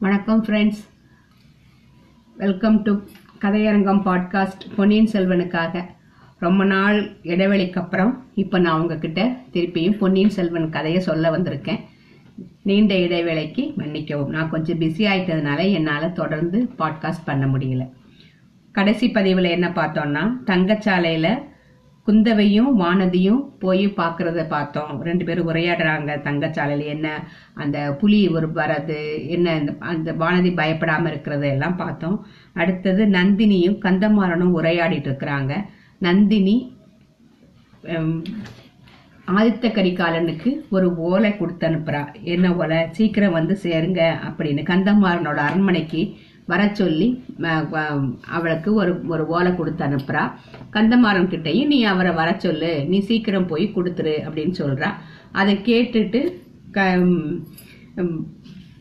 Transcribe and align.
வணக்கம் 0.00 0.44
friends 0.44 0.84
welcome 2.36 2.82
to 2.82 3.00
Kathaiyarangam 3.40 4.02
podcast 4.04 4.74
பொன்னியின் 4.76 5.08
செல்வனுக்காக. 5.12 5.84
ரொம்ப 6.38 6.64
நாள் 6.64 7.16
இடைவெளிக்கு 7.22 7.78
அப்புறம் 7.78 8.26
இப்போ 8.34 8.58
நான் 8.58 8.80
உங்ககிட்ட 8.80 9.36
திருப்பியும் 9.52 9.98
பொன்னியின் 9.98 10.30
செல்வன் 10.30 10.70
கதையை 10.70 11.00
சொல்ல 11.00 11.38
வந்திருக்கேன். 11.38 11.80
நீண்ட 12.62 12.94
இடைவேளைக்கு 12.94 13.74
மன்னிக்கவும். 13.74 14.30
நான் 14.30 14.50
கொஞ்சம் 14.50 14.80
பிஸி 14.80 15.06
ஆயிட்டதுனால 15.06 15.72
என்னால் 15.72 16.12
தொடர்ந்து 16.12 16.70
பாட்காஸ்ட் 16.78 17.24
பண்ண 17.24 17.46
முடியல. 17.46 17.90
கடைசி 18.72 19.10
பதிவில் 19.10 19.44
என்ன 19.44 19.68
பார்த்தோம்னா 19.68 20.30
தங்கச்சாலையில் 20.46 21.38
குந்தவையும் 22.08 22.80
வானதியும் 22.80 23.48
போய் 23.58 23.88
பார்க்கறத 23.88 24.46
பார்த்தோம். 24.48 25.02
ரெண்டு 25.02 25.24
பேரும் 25.24 25.48
உரையாடுறாங்க 25.48 26.20
தங்கச்சாலையில் 26.22 26.84
என்ன 26.84 27.28
அந்த 27.54 27.96
புலி 28.00 28.28
ஒரு 28.28 28.48
வரது 28.48 29.28
என்ன 29.28 29.56
இந்த- 29.56 29.74
அந்த 29.78 30.12
வானதி 30.12 30.54
பயப்படாம 30.54 31.06
இருக்கிறத 31.06 31.50
எல்லாம் 31.50 31.76
பார்த்தோம். 31.76 32.26
அடுத்தது 32.54 33.04
நந்தினியும் 33.04 33.78
கந்தமாறனும் 33.82 34.52
உரையாடிட்டு 34.56 35.08
இருக்கிறாங்க. 35.08 35.64
நந்தினி 35.98 36.76
ஆதித்த 39.36 39.72
கரிகாலனுக்கு 39.72 40.60
ஒரு 40.70 40.96
ஓலை 40.96 41.36
கொடுத்து 41.36 41.68
அனுப்புறா. 41.68 42.06
என்ன 42.22 42.54
ஓலை? 42.54 42.86
சீக்கிரம் 42.90 43.32
வந்து 43.32 43.58
சேருங்க 43.62 44.12
அப்படின்னு. 44.28 44.62
கந்தமாறனோட 44.62 45.36
அரண்மனைக்கு 45.36 46.14
வர 46.48 46.70
சொல்லி 46.72 47.24
அவளுக்கு 48.28 48.74
ஒரு 48.74 49.06
ஒரு 49.06 49.26
ஓலை 49.26 49.56
கொடுத்து 49.56 49.84
அனுப்புறா. 49.84 50.32
கந்தமாறன் 50.72 51.28
கிட்டையும் 51.28 51.66
நீ 51.66 51.82
அவரை 51.82 52.12
வர 52.12 52.34
சொல்லு 52.38 52.84
நீ 52.88 52.98
சீக்கிரம் 52.98 53.46
போய் 53.46 53.72
கொடுத்துரு 53.76 54.14
அப்படின்னு 54.28 54.54
சொல்றா. 54.58 54.90
அதை 55.32 55.54
கேட்டுட்டு 55.54 56.32
க 56.70 56.96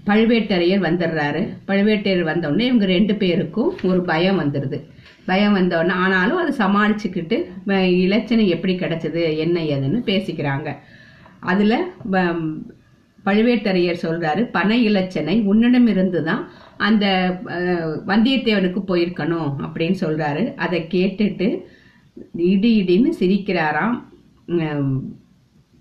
பழுவேட்டரையர் 0.05 0.81
வந்துடுறாரு. 0.81 1.47
பழுவேட்டரையர் 1.67 2.31
வந்தோடனே 2.31 2.59
இவங்க 2.59 2.85
ரெண்டு 2.85 3.15
பேருக்கும் 3.15 3.75
ஒரு 3.83 4.01
பயம் 4.01 4.39
வந்துடுது 4.39 4.83
பயம் 5.25 5.55
வந்தோடனே 5.55 5.91
ஆனாலும் 5.91 6.37
அதை 6.37 6.65
சமாளிச்சுக்கிட்டு 6.65 7.45
இலச்சனை 8.05 8.47
எப்படி 8.47 8.75
கிடைச்சது 8.75 9.37
என்ன 9.37 9.59
ஏதுன்னு 9.59 10.01
பேசிக்கிறாங்க. 10.09 10.75
அதில் 11.39 11.91
வ- 12.11 12.75
பழுவேட்டரையர் 13.27 14.03
சொல்றாரு 14.05 14.41
பண 14.55 14.69
இலச்சனை 14.89 15.35
உன்னிடமிருந்து 15.51 16.21
தான் 16.29 16.43
அந்த 16.87 17.05
வந்தியத்தேவனுக்கு 18.11 18.81
போயிருக்கணும் 18.91 19.51
அப்படின்னு 19.65 19.97
சொல்றாரு. 20.05 20.43
அதை 20.65 20.79
கேட்டுட்டு 20.95 21.47
இடி 22.51 22.71
இடின்னு 22.81 23.11
சிரிக்கிறாராம் 23.21 23.97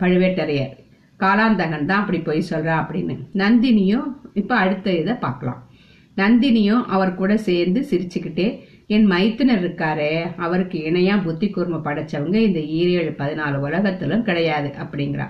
பழுவேட்டரையர். 0.00 0.74
காலாந்தகன் 1.20 1.88
தான் 1.90 2.02
அப்படி 2.02 2.18
போய் 2.28 2.48
சொல்றா 2.52 2.74
அப்படின்னு. 2.80 3.14
நந்தினியும் 3.42 4.08
இப்போ 4.40 4.54
அடுத்த 4.64 4.88
இதை 5.02 5.14
பார்க்கலாம். 5.26 5.60
நந்தினியும் 6.16 6.82
அவர் 6.94 7.18
கூட 7.20 7.32
சேர்ந்து 7.48 7.80
சிரிச்சுக்கிட்டே 7.90 8.48
என் 8.94 9.06
மைத்துனர் 9.12 9.62
இருக்காரே 9.62 10.12
அவருக்கு 10.44 10.78
இணையா 10.88 11.14
புத்தி 11.24 11.46
கூர்மை 11.54 11.78
படைச்சவங்க 11.86 12.36
இந்த 12.48 12.60
ஈரேழு 12.78 13.12
பதினாலு 13.20 13.56
உலகத்திலும் 13.68 14.26
கிடையாது 14.28 14.68
அப்படிங்கிறா. 14.82 15.26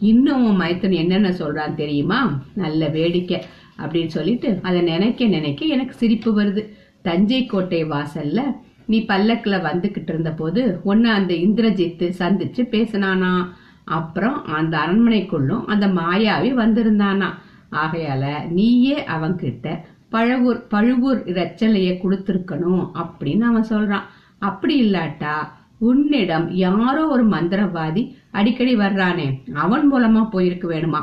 இன்னும் 0.00 0.44
உன் 0.44 0.92
என்னென்ன 0.92 1.28
சொல்றான் 1.28 1.74
தெரியுமா? 1.74 2.42
நல்ல 2.54 2.88
வேடிக்கை 2.88 3.42
அப்படின்னு 3.78 4.06
சொல்லிட்டு 4.06 4.58
அதை 4.62 4.80
நினைக்க 4.80 5.26
நினைக்க 5.26 5.66
எனக்கு 5.66 5.94
சிரிப்பு 5.94 6.40
வருது. 6.40 6.68
தஞ்சை 7.02 7.46
கோட்டை 7.46 7.84
வாசல்ல 7.84 8.40
நீ 8.86 9.04
பல்லக்கில் 9.04 9.62
வந்துக்கிட்டு 9.62 10.08
இருந்த 10.08 10.30
போது 10.30 10.80
ஒன்று 10.84 11.10
அந்த 11.10 11.34
இந்திரஜித்து 11.34 12.12
சந்திச்சு 12.18 12.62
பேசினானா? 12.70 13.46
அப்புறம் 13.84 14.44
அந்த 14.44 14.78
அரண்மனைக்குள்ளும் 14.78 15.64
அந்த 15.64 15.86
மாயாவி 15.86 16.52
வந்திருந்தானா? 16.54 17.28
ஆகையால 17.72 18.48
நீயே 18.48 18.96
அவன்கிட்ட 18.96 19.80
பழவூர் 20.12 20.62
பழுவூர் 20.68 21.24
இரச்சலையை 21.24 21.98
கொடுத்துருக்கணும் 21.98 22.90
அப்படின்னு 22.94 23.40
அவன் 23.40 23.68
சொல்றான். 23.70 24.02
அப்படி 24.38 24.90
இல்லாட்டா 24.90 25.58
உன்னிடம் 25.80 26.46
யாரோ 26.64 27.02
ஒரு 27.06 27.24
மந்திரவாதி 27.28 28.02
அடிக்கடி 28.30 28.72
வர்றானே 28.76 29.26
அவன் 29.54 29.84
மூலமா 29.92 30.22
போயிருக்க 30.30 30.66
வேணுமா? 30.68 31.00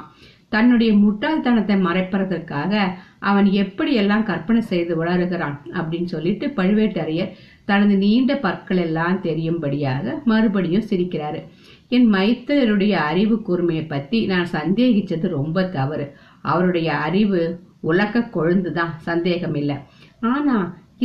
தன்னுடைய 0.50 0.92
முட்டாள்தனத்தை 0.94 1.76
மறைப்பதற்காக 1.86 2.74
அவன் 3.20 3.48
எப்படி 3.64 3.92
எல்லாம் 3.94 4.24
கற்பனை 4.24 4.62
செய்து 4.62 4.94
வளருகிறான் 4.96 5.56
அப்படின்னு 5.78 6.10
சொல்லிட்டு 6.14 6.48
பழுவேட்டரையர் 6.48 7.34
தனது 7.66 7.96
நீண்ட 7.98 8.32
பற்கள் 8.36 8.78
எல்லாம் 8.78 9.18
தெரியும்படியாக 9.22 10.22
மறுபடியும் 10.26 10.88
சிரிக்கிறாரு. 10.90 11.42
என் 11.90 12.08
மைத்தலருடைய 12.14 12.94
அறிவு 13.10 13.36
கூர்மையை 13.48 13.84
பத்தி 13.88 14.20
நான் 14.26 14.48
சந்தேகிச்சது 14.52 15.28
ரொம்ப 15.28 15.64
தவறு. 15.78 16.06
அவருடைய 16.42 16.90
அறிவு 17.08 17.42
உலக 17.82 18.20
கொழுந்துதான் 18.36 18.94
சந்தேகம் 19.10 19.56
இல்லை 19.56 19.78
ஆனா 20.34 20.56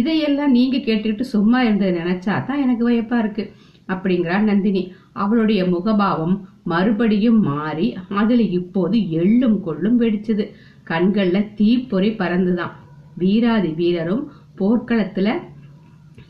இதையெல்லாம் 0.00 0.50
நீங்க 0.50 0.77
கேட்டுக்கிட்டு 0.77 1.25
சும்மா 1.34 1.59
இருந்ததை 1.62 1.93
நினைச்சா 2.03 2.34
தான் 2.44 2.62
எனக்கு 2.65 2.84
வியப்பா 2.89 3.16
இருக்கு. 3.19 3.44
அப்படிங்கிறா 3.88 4.41
நந்தினி. 4.41 4.93
அவளுடைய 5.12 5.65
முகபாவம் 5.65 6.41
மறுபடியும் 6.65 7.41
மாறி 7.41 7.97
அதுல 8.09 8.43
இப்போது 8.43 8.98
எள்ளும் 8.98 9.60
கொள்ளும் 9.60 10.00
வெடிச்சது. 10.00 10.47
கண்கள்ல 10.88 11.54
தீப்பொறி 11.54 12.10
பறந்துதான். 12.10 12.71
வீராதி 13.16 13.69
வீரரும் 13.69 14.31
போர்க்களத்துல 14.59 15.34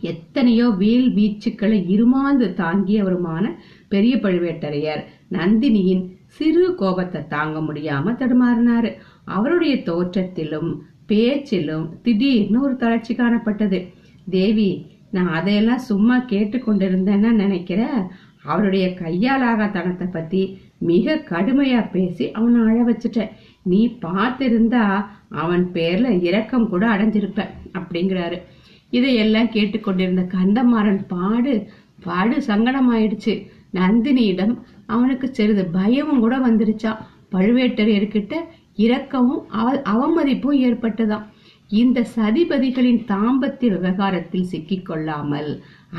எத்தனையோ 0.01 0.69
வீல் 0.69 1.15
வீச்சுக்களை 1.15 1.79
இருமாந்து 1.95 2.47
தாங்கியவருமான 2.57 3.51
பெரிய 3.89 4.17
பழுவேட்டரையர் 4.17 5.05
நந்தினியின் 5.31 6.11
சிறு 6.27 6.75
கோபத்தை 6.75 7.27
தாங்க 7.27 7.59
முடியாம 7.61 8.13
தடுமாறினாரு. 8.13 8.91
அவருடைய 9.25 9.75
தோற்றத்திலும் 9.77 10.79
பேச்சிலும் 11.07 11.99
திடீர்னு 12.03 12.63
ஒரு 12.63 12.77
தளர்ச்சி 12.77 13.15
காணப்பட்டது. 13.15 13.93
தேவி 14.31 14.87
நான் 15.13 15.29
அதையெல்லாம் 15.29 15.79
சும்மா 15.79 16.19
கேட்டுக்கொண்டிருந்தேன்னா 16.19 17.31
நினைக்கிறேன். 17.31 18.07
அவருடைய 18.45 18.87
கையாலாகத்தனத்தை 18.89 20.11
பத்தி 20.13 20.59
மிக 20.79 21.15
கடுமையா 21.15 21.91
பேசி 21.91 22.31
அவனை 22.31 22.61
அழ 22.61 22.93
வச்சுட்டேன். 22.93 23.29
நீ 23.63 23.99
பார்த்திருந்தா 24.03 25.07
அவன் 25.29 25.71
பேர்ல 25.73 26.23
இரக்கம் 26.23 26.69
கூட 26.69 26.87
அடைஞ்சிருப்ப 26.87 27.47
அப்படிங்கிறாரு. 27.73 28.43
இதையெல்லாம் 28.91 29.49
கேட்டுக்கொண்டிருந்த 29.49 30.23
கந்தமாறன் 30.23 31.05
பாடு 31.09 31.69
பாடு 32.05 32.43
சங்கடமாயிடுச்சு. 32.47 33.47
நந்தினியிடம் 33.75 34.59
அவனுக்கு 34.87 35.35
சிறிது 35.35 35.67
பயமும் 35.67 36.21
கூட 36.21 36.39
வந்துருச்சான் 36.39 36.97
பழுவேட்டரையர்கிட்ட 37.33 38.35
இரக்கமும் 38.77 39.49
அவ- 39.49 39.83
அவமதிப்பும் 39.83 40.59
ஏற்பட்டுதான் 40.59 41.27
இந்த 41.73 41.99
சதிபதிகளின் 42.17 43.03
தாம்பத்திய 43.11 43.69
விவகாரத்தில் 43.69 44.49
சிக்கிக் 44.53 44.87
கொள்ளாமல் 44.87 45.51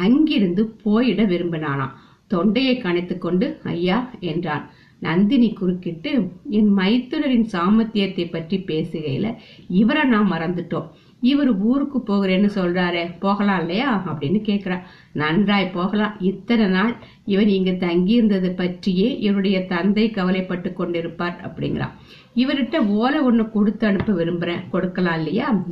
அங்கிருந்து 0.04 0.64
போயிட 0.86 1.22
விரும்பினானாம். 1.32 1.96
தொண்டையை 2.28 2.76
கணைத்துக் 2.82 3.24
கொண்டு 3.26 3.48
ஐயா 3.64 3.98
என்றான். 4.20 4.66
நந்தினி 5.00 5.50
குறுக்கிட்டு 5.54 6.12
என் 6.50 6.70
மைத்துனரின் 6.78 7.48
சாமர்த்தியத்தை 7.52 8.26
பற்றி 8.32 8.58
பேசுகையில 8.68 9.36
இவரை 9.68 10.04
நான் 10.04 10.32
மறந்துட்டோம். 10.32 10.88
இவர் 11.22 11.52
ஊருக்கு 11.62 12.00
போகிறேன்னு 12.00 12.50
சொல்றாரே 12.56 13.04
போகலாம் 13.20 13.60
இல்லையா? 13.60 13.90
அப்படின்னு 14.08 14.40
கேக்குறா. 14.50 14.78
நன்றாய் 15.14 15.74
போகலாம். 15.74 16.16
இத்தனை 16.22 16.66
நாள் 16.68 16.94
இவர் 17.26 17.48
இங்கு 17.48 17.76
தங்கியிருந்தது 17.80 18.50
பற்றியே 18.56 19.10
இவருடைய 19.20 19.60
தந்தை 19.66 20.06
கவலைப்பட்டு 20.12 20.70
கொண்டிருப்பார் 20.80 21.38
அப்படிங்கிறான் 21.48 21.96
இவர்கிட்ட 22.36 22.78
ஓலை 22.78 23.20
ஒண்ணு 23.20 23.50
கொடுத்து 23.50 23.88
அனுப்ப 23.88 24.14
விரும்புறேன். 24.14 24.70
கொடுக்கலாம் 24.70 25.18
இல்லையா? 25.18 25.64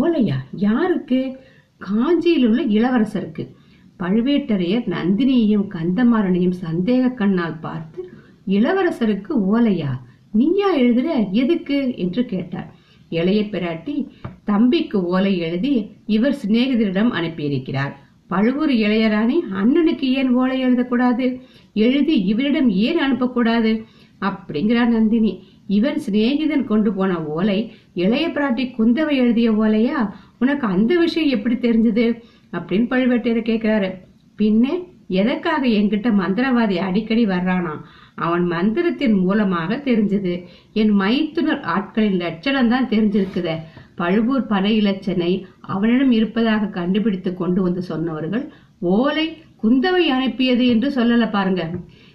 ஓலையா? 0.00 0.34
யாருக்கு? 0.56 1.36
காஞ்சியில் 1.78 2.46
உள்ள 2.46 2.64
இளவரசருக்கு. 2.64 3.54
பழுவேட்டரையர் 3.98 4.88
நந்தினியையும் 4.88 5.68
கந்தமாறனையும் 5.68 6.52
சந்தேக 6.64 7.14
கண்ணால் 7.14 7.58
பார்த்து 7.58 8.08
இளவரசருக்கு 8.48 9.30
ஓலையா? 9.54 10.00
நீயா 10.32 10.76
எழுதுற? 10.76 11.30
எதுக்கு? 11.30 11.96
என்று 11.96 12.24
கேட்டார். 12.24 12.74
இளைய 13.08 13.40
பிராட்டி 13.40 14.08
தம்பிக்கு 14.44 15.04
ஓலை 15.04 15.38
எழுதி 15.38 15.90
இவர் 16.06 16.38
சிநேகிதரிடம் 16.46 17.10
அனுப்பியிருக்கிறார். 17.10 17.96
பழுவூர் 18.26 18.70
இளையராணி 18.70 19.34
அண்ணனுக்கு 19.52 20.00
ஏன் 20.00 20.30
ஓலை 20.30 20.64
எழுதக்கூடாது? 20.64 21.40
எழுதி 21.74 22.20
இவரிடம் 22.20 22.70
ஏன் 22.70 22.98
அனுப்பக்கூடாது? 22.98 23.84
அப்படிங்கிறார் 24.20 24.86
நந்தினி. 24.86 25.44
இவன் 25.66 26.00
சிநேகிதன் 26.10 26.64
கொண்டு 26.64 26.92
போன 26.92 27.24
ஓலை 27.24 27.72
இளைய 27.94 28.28
பிராட்டி 28.28 28.72
குந்தவை 28.78 29.10
எழுதிய 29.10 29.52
ஓலையா? 29.52 30.10
உனக்கு 30.38 30.66
அந்த 30.66 30.98
விஷயம் 30.98 31.38
எப்படி 31.38 31.54
தெரிஞ்சது? 31.54 32.22
அப்படின்னு 32.52 32.86
பழுவேட்டையர் 32.90 33.48
கேட்கிறாரு. 33.50 33.90
பின்னே 34.36 34.88
எதற்காக 35.08 35.66
என்கிட்ட 35.66 36.10
மந்திரவாதி 36.18 36.76
அடிக்கடி 36.76 37.26
வர்றானா? 37.26 37.80
அவன் 38.14 38.44
மந்திரத்தின் 38.44 39.12
மூலமாக 39.12 39.76
தெரிஞ்சது. 39.76 40.44
என் 40.72 40.90
மைத்துனர் 40.90 41.60
ஆட்களின் 41.60 42.16
லட்சணம் 42.16 42.68
தான் 42.68 42.88
தெரிஞ்சிருக்குதே. 42.88 43.56
பழுவூர் 43.94 44.46
பனை 44.46 44.80
இலச்சனை 44.80 45.42
அவனிடம் 45.60 46.10
இருப்பதாக 46.10 46.66
கண்டுபிடித்து 46.66 47.34
கொண்டு 47.34 47.62
வந்து 47.62 47.82
சொன்னவர்கள் 47.82 48.48
ஓலை 48.78 49.42
குந்தவை 49.62 50.06
அனுப்பியது 50.06 50.66
என்று 50.66 50.88
சொல்லல 50.88 51.30
பாருங்க. 51.30 51.70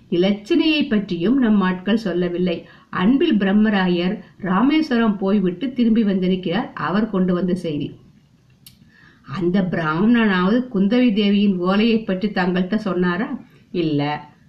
இலச்சினையை 0.09 0.89
பற்றியும் 0.89 1.37
நம் 1.37 1.61
ஆட்கள் 1.61 1.97
சொல்லவில்லை. 1.97 2.67
அன்பில் 2.91 3.37
பிரம்மராயர் 3.37 4.15
ராமேஸ்வரம் 4.37 5.17
போய்விட்டு 5.17 5.73
திரும்பி 5.73 6.03
வந்திருக்கிறார். 6.03 6.71
அவர் 6.73 7.09
கொண்டு 7.09 7.33
வந்த 7.33 7.53
செய்தி. 7.55 7.87
அந்த 9.39 9.61
பிராமணனாவது 9.61 10.57
குந்தவி 10.75 11.13
தேவியின் 11.13 11.57
ஓலையை 11.57 11.97
பற்றி 11.99 12.27
தங்கள்கிட்ட 12.27 12.75
சொன்னாரா? 12.75 13.39
இல்ல. 13.71 14.01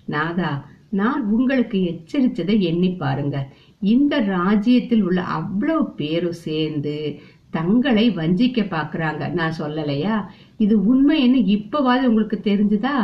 நாதா 0.04 0.50
நான் 0.90 1.22
உங்களுக்கு 1.24 1.78
எச்சரித்ததை 1.78 2.60
எண்ணி 2.60 2.90
பாருங்க 2.90 3.36
இந்த 3.80 4.20
ராஜ்யத்தில் 4.20 5.02
உள்ள 5.02 5.20
அவ்வளவு 5.22 5.94
பேரும் 5.94 6.40
சேர்ந்து 6.46 7.20
தங்களை 7.50 8.10
வஞ்சிக்க 8.10 8.64
பாக்குறாங்க 8.70 9.32
நான் 9.32 9.58
சொல்லலையா? 9.58 10.24
இது 10.56 10.74
உண்மைன்னு 10.78 11.40
இப்பவாது 11.54 12.02
உங்களுக்கு 12.04 12.40
தெரிஞ்சுதா? 12.42 12.96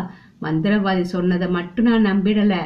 மந்திரவாதி 0.42 1.00
சொன்னதை 1.00 1.48
மட்டும் 1.48 1.84
நான் 1.84 2.06
நம்பிடல. 2.06 2.56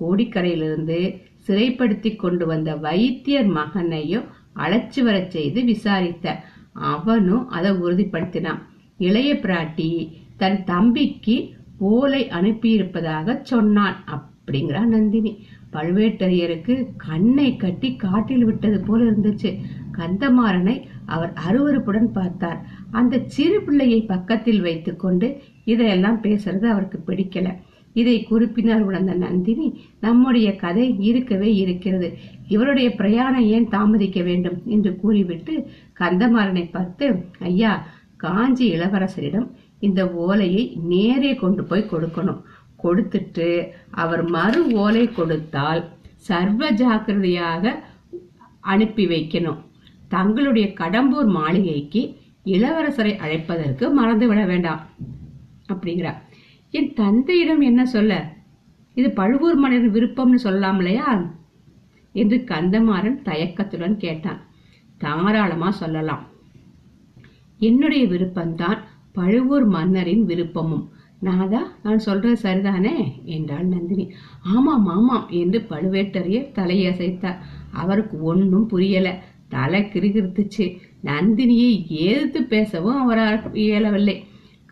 கோடிக்கரையிலிருந்து 0.00 1.00
சிறைப்படுத்தி 1.46 2.16
கொண்டு 2.16 2.46
வந்த 2.46 2.76
வைத்தியர் 2.76 3.46
மகனையும் 3.46 4.24
அழைச்சு 4.56 5.02
வர 5.02 5.24
செய்து 5.28 5.64
விசாரித்த 5.64 6.36
அவனும் 6.72 7.48
அதை 7.48 7.70
உறுதிப்படுத்தினான். 7.70 8.60
இளைய 8.98 9.34
பிராட்டி 9.34 9.90
தன் 10.36 10.64
தம்பிக்கு 10.64 11.36
ஓலை 11.78 12.28
அனுப்பியிருப்பதாக 12.28 13.40
சொன்னான் 13.42 13.96
அப்படிங்கிறா 14.14 14.84
நந்தினி. 14.84 15.32
பழுவேட்டரையருக்கு 15.72 16.74
கண்ணை 16.96 17.56
கட்டி 17.56 17.96
காட்டில் 17.96 18.44
விட்டது 18.44 18.80
போல 18.80 19.04
இருந்துச்சு. 19.04 19.50
கந்தமாறனை 19.92 20.76
அவர் 21.06 21.32
அருவருப்புடன் 21.48 22.12
பார்த்தார். 22.12 22.60
அந்த 22.90 23.22
சிறு 23.26 23.62
பிள்ளையை 23.62 24.00
பக்கத்தில் 24.00 24.60
வைத்துக்கொண்டு 24.60 25.28
இதையெல்லாம் 25.64 26.22
பேசுறது 26.22 26.64
அவருக்கு 26.64 27.00
பிடிக்கல. 27.06 27.48
இதை 27.94 28.26
குறிப்பினர் 28.30 28.80
உணர்ந்த 28.80 29.12
நந்தினி 29.14 29.66
நம்முடைய 30.00 30.56
கதை 30.56 30.86
இருக்கவே 30.98 31.54
இருக்கிறது. 31.54 32.08
இவருடைய 32.48 32.88
பிரயாணம் 32.94 33.46
ஏன் 33.56 33.68
தாமதிக்க 33.68 34.22
வேண்டும்? 34.22 34.58
என்று 34.66 34.90
கூறிவிட்டு 34.96 35.54
கந்தமாறனை 36.00 36.64
பார்த்து 36.70 37.06
ஐயா 37.40 37.72
காஞ்சி 38.16 38.66
இளவரசரிடம் 38.72 39.48
இந்த 39.80 40.02
ஓலையை 40.26 40.64
நேரே 40.92 41.34
கொண்டு 41.34 41.64
போய் 41.64 41.90
கொடுக்கணும். 41.92 42.42
கொடுத்துட்டு 42.82 43.48
அவர் 43.90 44.24
மறு 44.28 44.60
ஓலை 44.72 45.04
கொடுத்தால் 45.12 45.82
சர்வ 46.28 46.70
ஜாக்கிரதையாக 46.70 47.84
அனுப்பி 48.60 49.06
வைக்கணும். 49.06 49.60
தங்களுடைய 50.08 50.66
கடம்பூர் 50.68 51.30
மாளிகைக்கு 51.38 52.02
இளவரசரை 52.44 53.12
அழைப்பதற்கு 53.24 53.84
மறந்துவிட 54.00 54.46
வேண்டாம் 54.46 54.82
அப்படிங்கிறார். 55.72 56.20
என் 56.76 56.92
தந்தையிடம் 56.92 57.60
என்ன 57.60 57.86
சொல்ல? 57.86 58.32
இது 58.94 59.10
பழுவூர் 59.10 59.54
மன்னரின் 59.54 59.92
விருப்பம்னு 59.92 60.34
சொல்லலாம் 60.34 60.76
இல்லையா 60.76 61.34
என்று 62.12 62.36
கந்தமாறன் 62.36 63.22
தயக்கத்துடன் 63.22 63.96
கேட்டான். 63.96 64.40
தாராளமா 64.98 65.70
சொல்லலாம். 65.70 66.26
என்னுடைய 67.58 68.04
விருப்பம்தான் 68.04 68.78
பழுவூர் 69.12 69.64
மன்னரின் 69.64 70.26
விருப்பமும். 70.26 70.88
நாதா 71.20 71.72
நான் 71.82 71.98
சொல்றது 71.98 72.36
சரிதானே? 72.42 73.24
என்றாள் 73.24 73.64
நந்தினி. 73.64 74.12
ஆமாம் 74.42 74.86
ஆமாம் 74.86 75.26
என்று 75.30 75.66
பழுவேட்டரையர் 75.70 76.52
தலையசைத்தார். 76.54 77.40
அவருக்கு 77.72 78.22
ஒன்றும் 78.22 78.66
புரியல. 78.66 79.22
தலை 79.48 79.82
கிருகிருத்துச்சு. 79.82 80.78
நந்தினியை 81.04 81.86
ஏதிர்த்து 81.88 82.42
பேசவும் 82.42 83.00
அவரால் 83.00 83.54
இயலவில்லை. 83.54 84.24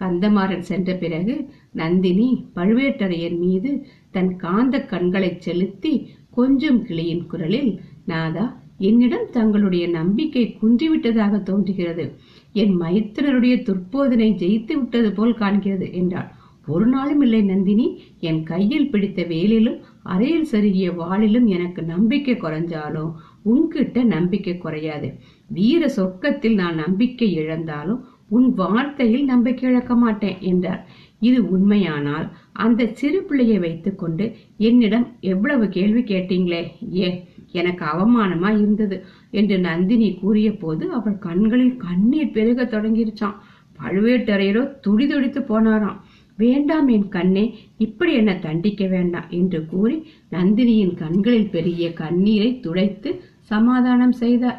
கந்தமாறன் 0.02 0.66
சென்ற 0.70 0.94
பிறகு 0.94 1.34
நந்தினி 1.72 2.28
பழுவேட்டரையர் 2.54 3.36
மீது 3.38 3.70
தன் 4.10 4.32
காந்த 4.36 4.84
கண்களை 4.84 5.30
செலுத்தி 5.38 5.94
கொஞ்சம் 6.30 6.80
கிளியின் 6.84 7.24
குரலில் 7.26 7.72
நாதா 8.06 8.46
என்னிடம் 8.78 9.26
தங்களுடைய 9.30 9.84
நம்பிக்கை 9.88 10.44
குன்றிவிட்டதாக 10.60 11.42
தோன்றுகிறது. 11.42 12.04
என் 12.52 12.74
மைத்திரருடைய 12.80 13.56
துர்போதனை 13.68 14.28
ஜெயித்து 14.42 14.72
விட்டது 14.72 15.10
போல் 15.12 15.34
காண்கிறது 15.34 15.88
என்றாள். 15.92 16.30
ஒரு 16.66 16.86
நாளும் 16.86 17.20
இல்லை 17.20 17.40
நந்தினி 17.42 17.86
என் 18.20 18.42
கையில் 18.42 18.90
பிடித்த 18.90 19.20
வேலிலும் 19.22 19.78
அறையில் 20.02 20.48
சருகிய 20.50 20.88
வாளிலும் 20.96 21.46
எனக்கு 21.46 21.82
நம்பிக்கை 21.82 22.34
குறைஞ்சாலும் 22.34 23.10
உன்கிட்ட 23.44 24.04
நம்பிக்கை 24.04 24.54
குறையாது. 24.58 25.08
வீர 25.48 25.86
சொர்க்கத்தில் 25.96 26.54
நான் 26.54 26.74
நம்பிக்கை 26.74 27.28
இழந்தாலும் 27.32 28.00
உன் 28.36 28.48
வார்த்தையில் 28.60 29.24
நம்பிக்கை 29.24 29.66
இழக்க 29.70 29.94
மாட்டேன் 29.94 30.38
என்றார். 30.50 30.82
இது 31.28 31.38
உண்மையானால் 31.54 32.26
அந்த 32.64 32.86
சிறு 33.00 33.20
பிள்ளையை 33.22 33.58
வைத்துக்கொண்டு 33.58 34.24
என்னிடம் 34.68 35.06
எவ்வளவு 35.32 35.64
கேள்வி 35.68 36.02
கேட்டீங்களே? 36.02 36.62
ஏ 36.94 37.08
எனக்கு 37.52 37.84
அவமானமா 37.92 38.50
இருந்தது 38.58 38.96
என்று 39.30 39.56
நந்தினி 39.68 40.08
கூறிய 40.14 40.50
போது 40.62 40.84
அவள் 40.98 41.18
கண்களில் 41.18 41.76
கண்ணீர் 41.76 42.34
பெருக 42.36 42.64
தொடங்கிருச்சான் 42.64 43.38
பழுவேட்டரையரோ 43.78 44.62
துடி 44.80 45.06
துடித்து 45.06 45.40
போனாராம். 45.50 46.00
வேண்டாம் 46.38 46.88
என் 46.88 47.08
கண்ணே 47.08 47.44
இப்படி 47.78 48.12
என்ன 48.20 48.32
தண்டிக்க 48.46 48.82
வேண்டாம் 48.86 49.28
என்று 49.38 49.58
கூறி 49.66 49.96
நந்தினியின் 50.30 50.94
கண்களில் 50.94 51.50
பெருகிய 51.50 51.88
கண்ணீரை 52.02 52.50
துடைத்து 52.60 53.10
சமாதானம் 53.52 54.16
செய்தார். 54.22 54.58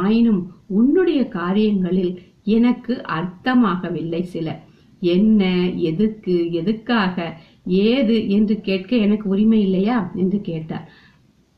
ஆயினும் 0.00 0.42
உன்னுடைய 0.78 1.20
காரியங்களில் 1.38 2.14
எனக்கு 2.44 3.02
அர்த்தமாகவில்லை 3.08 4.22
சில. 4.22 4.58
என்ன 5.00 5.68
எதுக்கு 5.76 6.52
எதுக்காக 6.52 7.34
ஏது 7.66 8.28
என்று 8.28 8.60
கேட்க 8.60 8.96
எனக்கு 8.96 9.28
உரிமை 9.28 9.60
இல்லையா? 9.60 10.10
என்று 10.14 10.40
கேட்டார். 10.40 10.90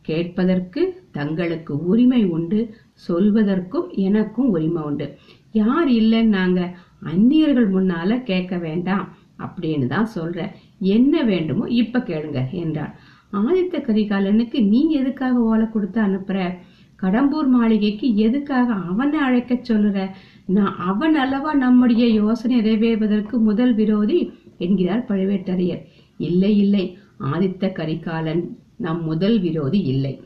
கேட்பதற்கு 0.00 1.04
தங்களுக்கு 1.10 1.86
உரிமை 1.86 2.24
உண்டு 2.24 2.74
சொல்வதற்கும் 3.08 3.88
எனக்கும் 3.90 4.48
உரிமை 4.48 4.82
உண்டு. 4.82 5.16
யார் 5.52 5.88
இல்லைன்னு 5.88 6.36
நாங்க 6.38 6.76
அந்நியர்கள் 7.00 7.70
முன்னால 7.72 8.22
கேட்க 8.22 8.58
வேண்டாம் 8.58 9.16
அப்படின்னு 9.38 9.86
தான் 9.86 10.08
சொல்ற. 10.14 10.50
என்ன 10.78 11.22
வேண்டுமோ 11.22 11.64
இப்ப 11.68 11.98
கேளுங்க 11.98 12.50
என்றார். 12.50 13.00
ஆதித்த 13.32 13.80
கரிகாலனுக்கு 13.80 14.68
நீ 14.68 14.90
எதுக்காக 14.90 15.38
ஓலை 15.38 15.66
கொடுத்து 15.68 16.00
அனுப்புற? 16.00 16.58
கடம்பூர் 17.02 17.46
மாளிகைக்கு 17.46 18.16
எதுக்காக 18.16 18.72
அவனை 18.72 19.18
அழைக்க 19.18 19.54
சொல்லுற? 19.54 20.10
நான் 20.46 20.76
அவன் 20.76 21.14
அல்லவா 21.14 21.54
நம்முடைய 21.54 22.08
யோசனை 22.08 22.60
நிறைவேறுவதற்கு 22.60 23.38
முதல் 23.38 23.74
விரோதி 23.74 24.32
என்கிறார் 24.58 25.06
பழுவேட்டரையர். 25.08 25.82
இல்லை 26.18 26.58
இல்லை. 26.58 26.98
ஆதித்த 27.20 27.72
கரிகாலன் 27.72 28.58
நம் 28.76 29.04
முதல் 29.04 29.40
விரோதி 29.40 29.80
இல்லை. 29.80 30.20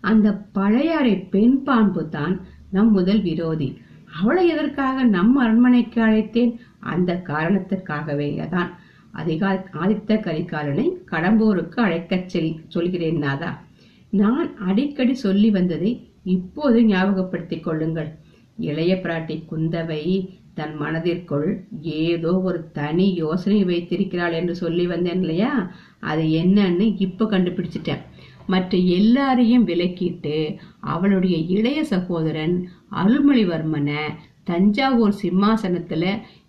அந்த 0.00 0.32
பழையாறை 0.52 1.16
பெண் 1.16 1.62
பாம்பு 1.62 2.08
தான் 2.08 2.40
நம் 2.70 2.90
முதல் 2.90 3.22
விரோதி. 3.22 3.78
அவளை 4.20 4.48
எதற்காக 4.48 5.02
நம் 5.02 5.36
அரண்மனைக்கு 5.36 6.02
அழைத்தேன்? 6.02 6.56
அந்த 6.78 7.22
காரணத்திற்காகவே 7.26 8.48
தான். 8.48 8.78
அதிகா 9.14 9.64
ஆதித்த 9.72 10.20
கரிகாலனை 10.20 10.92
கடம்பூருக்கு 11.10 11.80
அழைக்கச் 11.80 12.26
செல் 12.26 12.60
சொல்கிறேன் 12.68 13.18
நாதா. 13.18 13.64
நான் 14.10 14.56
அடிக்கடி 14.56 15.14
சொல்லி 15.14 15.50
வந்ததை 15.50 16.08
இப்போது 16.24 16.80
ஞாபகப்படுத்திக் 16.82 17.62
கொள்ளுங்கள். 17.62 18.18
இளைய 18.60 18.94
பிராட்டி 18.94 19.36
குந்தவை 19.50 20.28
தன் 20.54 20.74
மனதிற்குள் 20.76 21.64
ஏதோ 21.80 22.40
ஒரு 22.40 22.70
தனி 22.70 23.14
யோசனை 23.14 23.64
வைத்திருக்கிறாள் 23.64 24.32
என்று 24.32 24.54
சொல்லி 24.54 24.86
வந்தேன் 24.86 25.20
இல்லையா? 25.20 25.70
அது 26.00 26.22
என்னன்னு 26.22 26.94
இப்ப 26.98 27.24
கண்டுபிடிச்சிட்டேன். 27.24 28.02
மற்ற 28.46 28.78
எல்லாரையும் 28.78 29.66
விலக்கிட்டு 29.66 30.56
அவளுடைய 30.80 31.36
இளைய 31.36 31.84
சகோதரன் 31.84 32.68
அருள்மொழிவர்மனை 32.90 34.02
தஞ்சாவூர் 34.44 35.20
சிம்மாசனத்துல 35.22 36.04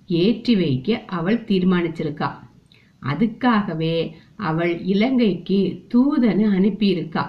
ஏற்றி 0.08 0.56
வைக்க 0.56 1.04
அவள் 1.08 1.44
தீர்மானிச்சிருக்கா. 1.44 2.30
அதுக்காகவே 3.02 4.12
அவள் 4.36 4.74
இலங்கைக்கு 4.84 5.60
தூதனை 5.94 6.46
அனுப்பியிருக்கா. 6.58 7.24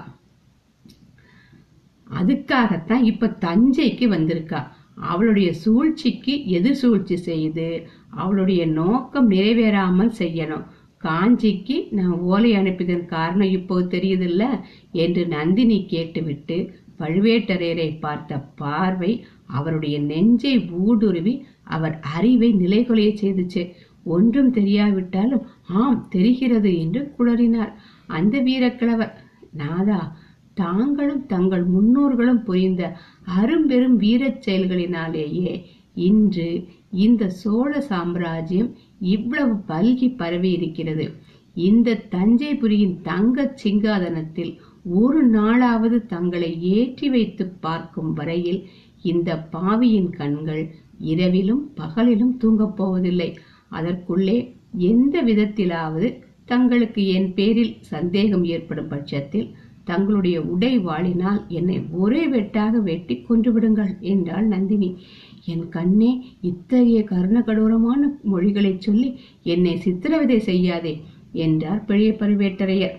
அதுக்காகத்தான் 2.18 3.02
இப்ப 3.02 3.36
தஞ்சைக்கு 3.40 4.06
வந்திருக்கா. 4.08 4.60
அவளுடைய 4.94 5.52
சூழ்ச்சிக்கு 5.52 6.34
எதிர் 6.46 6.74
சூழ்ச்சி 6.74 7.16
செய்து 7.16 7.66
அவளுடைய 8.10 8.66
நோக்கம் 8.66 9.30
நிறைவேறாமல் 9.30 10.12
செய்யணும். 10.18 10.64
காஞ்சிக்கு 11.04 11.76
நான் 11.90 12.16
ஓலை 12.32 12.50
அனுப்பியதன் 12.56 13.06
காரணம் 13.06 13.50
இப்போது 13.50 13.86
தெரியுதில்ல 13.88 14.42
என்று 14.92 15.26
நந்தினி 15.26 15.78
கேட்டுவிட்டு 15.86 16.58
பழுவேட்டரையரை 16.98 17.88
பார்த்த 18.00 18.38
பார்வை 18.38 19.12
அவருடைய 19.46 19.96
நெஞ்சை 20.00 20.52
ஊடுருவி 20.70 21.34
அவர் 21.64 21.96
அறிவை 22.14 22.50
நிலைகொலைய 22.54 23.10
செய்துச்சு. 23.22 23.62
ஒன்றும் 24.04 24.52
தெரியாவிட்டாலும் 24.54 25.44
ஆம் 25.68 26.00
தெரிகிறது 26.10 26.70
என்று 26.78 27.00
குளறினார். 27.18 27.72
அந்த 28.06 28.34
வீரக்கிழவர் 28.40 29.12
நாதா 29.52 30.00
தாங்களும் 30.54 31.26
தங்கள் 31.26 31.64
முன்னோர்களும் 31.64 32.42
புரிந்த 32.44 32.82
அரும்பெரும் 33.38 33.96
வீரச் 33.96 34.42
செயல்களினாலேயே 34.46 35.52
இன்று 35.94 36.48
இந்த 36.90 37.28
சோழ 37.28 37.80
சாம்ராஜ்யம் 37.80 38.70
இவ்வளவு 38.98 39.54
பல்கி 39.68 40.08
பரவி 40.16 40.50
இருக்கிறது. 40.52 41.06
இந்த 41.54 41.98
தஞ்சைபுரியின் 42.10 42.96
தங்க 43.02 43.54
சிங்காதனத்தில் 43.62 44.52
ஒரு 44.84 45.30
நாளாவது 45.30 45.98
தங்களை 46.06 46.50
ஏற்றி 46.76 47.08
வைத்து 47.08 47.44
பார்க்கும் 47.60 48.12
வரையில் 48.12 48.60
இந்த 49.02 49.30
பாவியின் 49.50 50.10
கண்கள் 50.10 50.64
இரவிலும் 50.98 51.62
பகலிலும் 51.76 52.36
தூங்கப் 52.36 52.76
போவதில்லை. 52.76 53.30
அதற்குள்ளே 53.68 54.38
எந்த 54.90 55.22
விதத்திலாவது 55.22 56.08
தங்களுக்கு 56.44 57.02
என் 57.08 57.30
பேரில் 57.34 57.74
சந்தேகம் 57.80 58.44
ஏற்படும் 58.44 58.88
பட்சத்தில் 58.88 59.48
தங்களுடைய 59.84 60.42
உடை 60.42 60.78
வாளினால் 60.78 61.46
என்னை 61.48 61.76
ஒரே 61.90 62.28
வெட்டாக 62.28 62.70
வெட்டி 62.70 63.20
கொன்று 63.20 63.52
விடுங்கள் 63.52 63.96
என்றாள் 64.00 64.46
நந்தினி. 64.46 64.90
என் 65.44 65.68
கண்ணே 65.68 66.10
இத்தகைய 66.40 67.00
கருணகடூரமான 67.00 68.02
மொழிகளைச் 68.32 68.80
சொல்லி 68.80 69.20
என்னை 69.42 69.76
சித்திரவதை 69.76 70.38
செய்யாதே 70.38 71.00
என்றார் 71.32 71.84
பெரிய 71.84 72.10
பழுவேட்டரையர். 72.12 72.96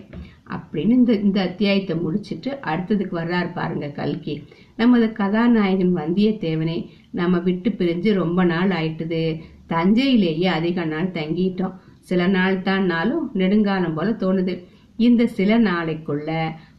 அப்படின்னு 0.50 0.94
இந்த 0.98 1.12
இந்த 1.12 1.38
அத்தியாயத்தை 1.42 1.96
முடிச்சிட்டு 1.96 2.50
அடுத்ததுக்கு 2.62 3.14
வர்றாரு 3.20 3.52
பாருங்க 3.52 3.88
கல்கி. 3.88 4.42
நமது 4.76 5.12
கதாநாயகன் 5.12 5.96
வந்தியத்தேவனை 5.96 6.86
நம்ம 7.10 7.38
விட்டு 7.38 7.70
பிரிஞ்சு 7.70 8.12
ரொம்ப 8.12 8.44
நாள் 8.44 8.70
ஆயிட்டுது. 8.70 9.40
தஞ்சையிலேயே 9.68 10.44
அதிக 10.44 10.84
நாள் 10.84 11.10
தங்கிட்டோம். 11.10 11.74
சில 12.00 12.26
நாள் 12.26 12.62
தான்னாலும் 12.62 13.30
நெடுங்காலம் 13.34 13.94
போல 13.94 14.10
தோணுது. 14.10 14.54
இந்த 14.96 15.26
சில 15.26 15.58
நாளைக்குள்ள 15.58 16.30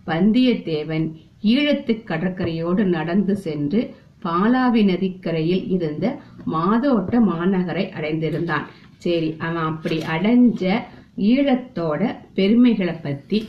வந்தியத்தேவன் 0.07 1.05
ஈழத்து 1.43 1.93
கடற்கரையோடு 2.03 2.83
நடந்து 2.83 3.35
சென்று 3.35 3.81
பாலாவி 4.23 4.83
நதிக்கரையில் 4.83 5.65
இருந்த 5.67 6.05
மாதோட்ட 6.53 7.19
மாநகரை 7.31 7.83
அடைந்திருந்தான். 7.97 8.65
சரி 8.97 9.35
அவன் 9.37 9.63
அப்படி 9.63 9.97
அடைஞ்ச 9.97 10.81
ஈழத்தோட 11.17 12.15
பெருமைகளை 12.33 12.93
பத்தி 12.93 13.39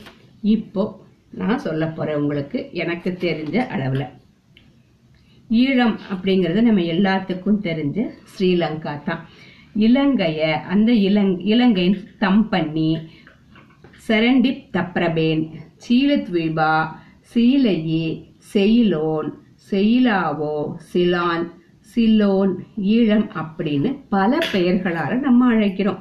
இப்போ 0.41 0.83
நான் 1.31 1.57
சொல்ல 1.57 1.85
போறேன் 1.87 2.15
உங்களுக்கு. 2.15 2.69
எனக்கு 2.71 3.17
தெரிஞ்ச 3.19 3.55
அளவுல. 3.75 4.03
ஈழம் 5.49 5.95
அப்படிங்கிறது 6.13 6.61
நம்ம 6.61 6.81
எல்லாத்துக்கும் 6.81 7.61
தெரிஞ்ச 7.61 8.09
ஸ்ரீலங்கா 8.31 9.03
தான். 9.03 9.25
இலங்கைய 9.79 10.39
அந்த 10.73 10.91
இலங் 10.93 11.33
இலங்கையின் 11.39 11.99
தம்பன்னி 12.19 12.89
செரண்டிப் 14.07 14.67
தப்ரபேன் 14.73 15.43
சீலத்வீபா 15.89 16.87
சீலையே 17.33 18.23
செயிலோன் 18.53 19.33
செயிலாவோ 19.71 20.73
சிலான் 20.93 21.47
சிலோன் 21.79 22.55
ஈழம் 22.81 23.29
அப்படின்னு 23.35 23.99
பல 24.09 24.37
பெயர்களால 24.53 25.19
நம்ம 25.19 25.53
அழைக்கிறோம். 25.53 25.99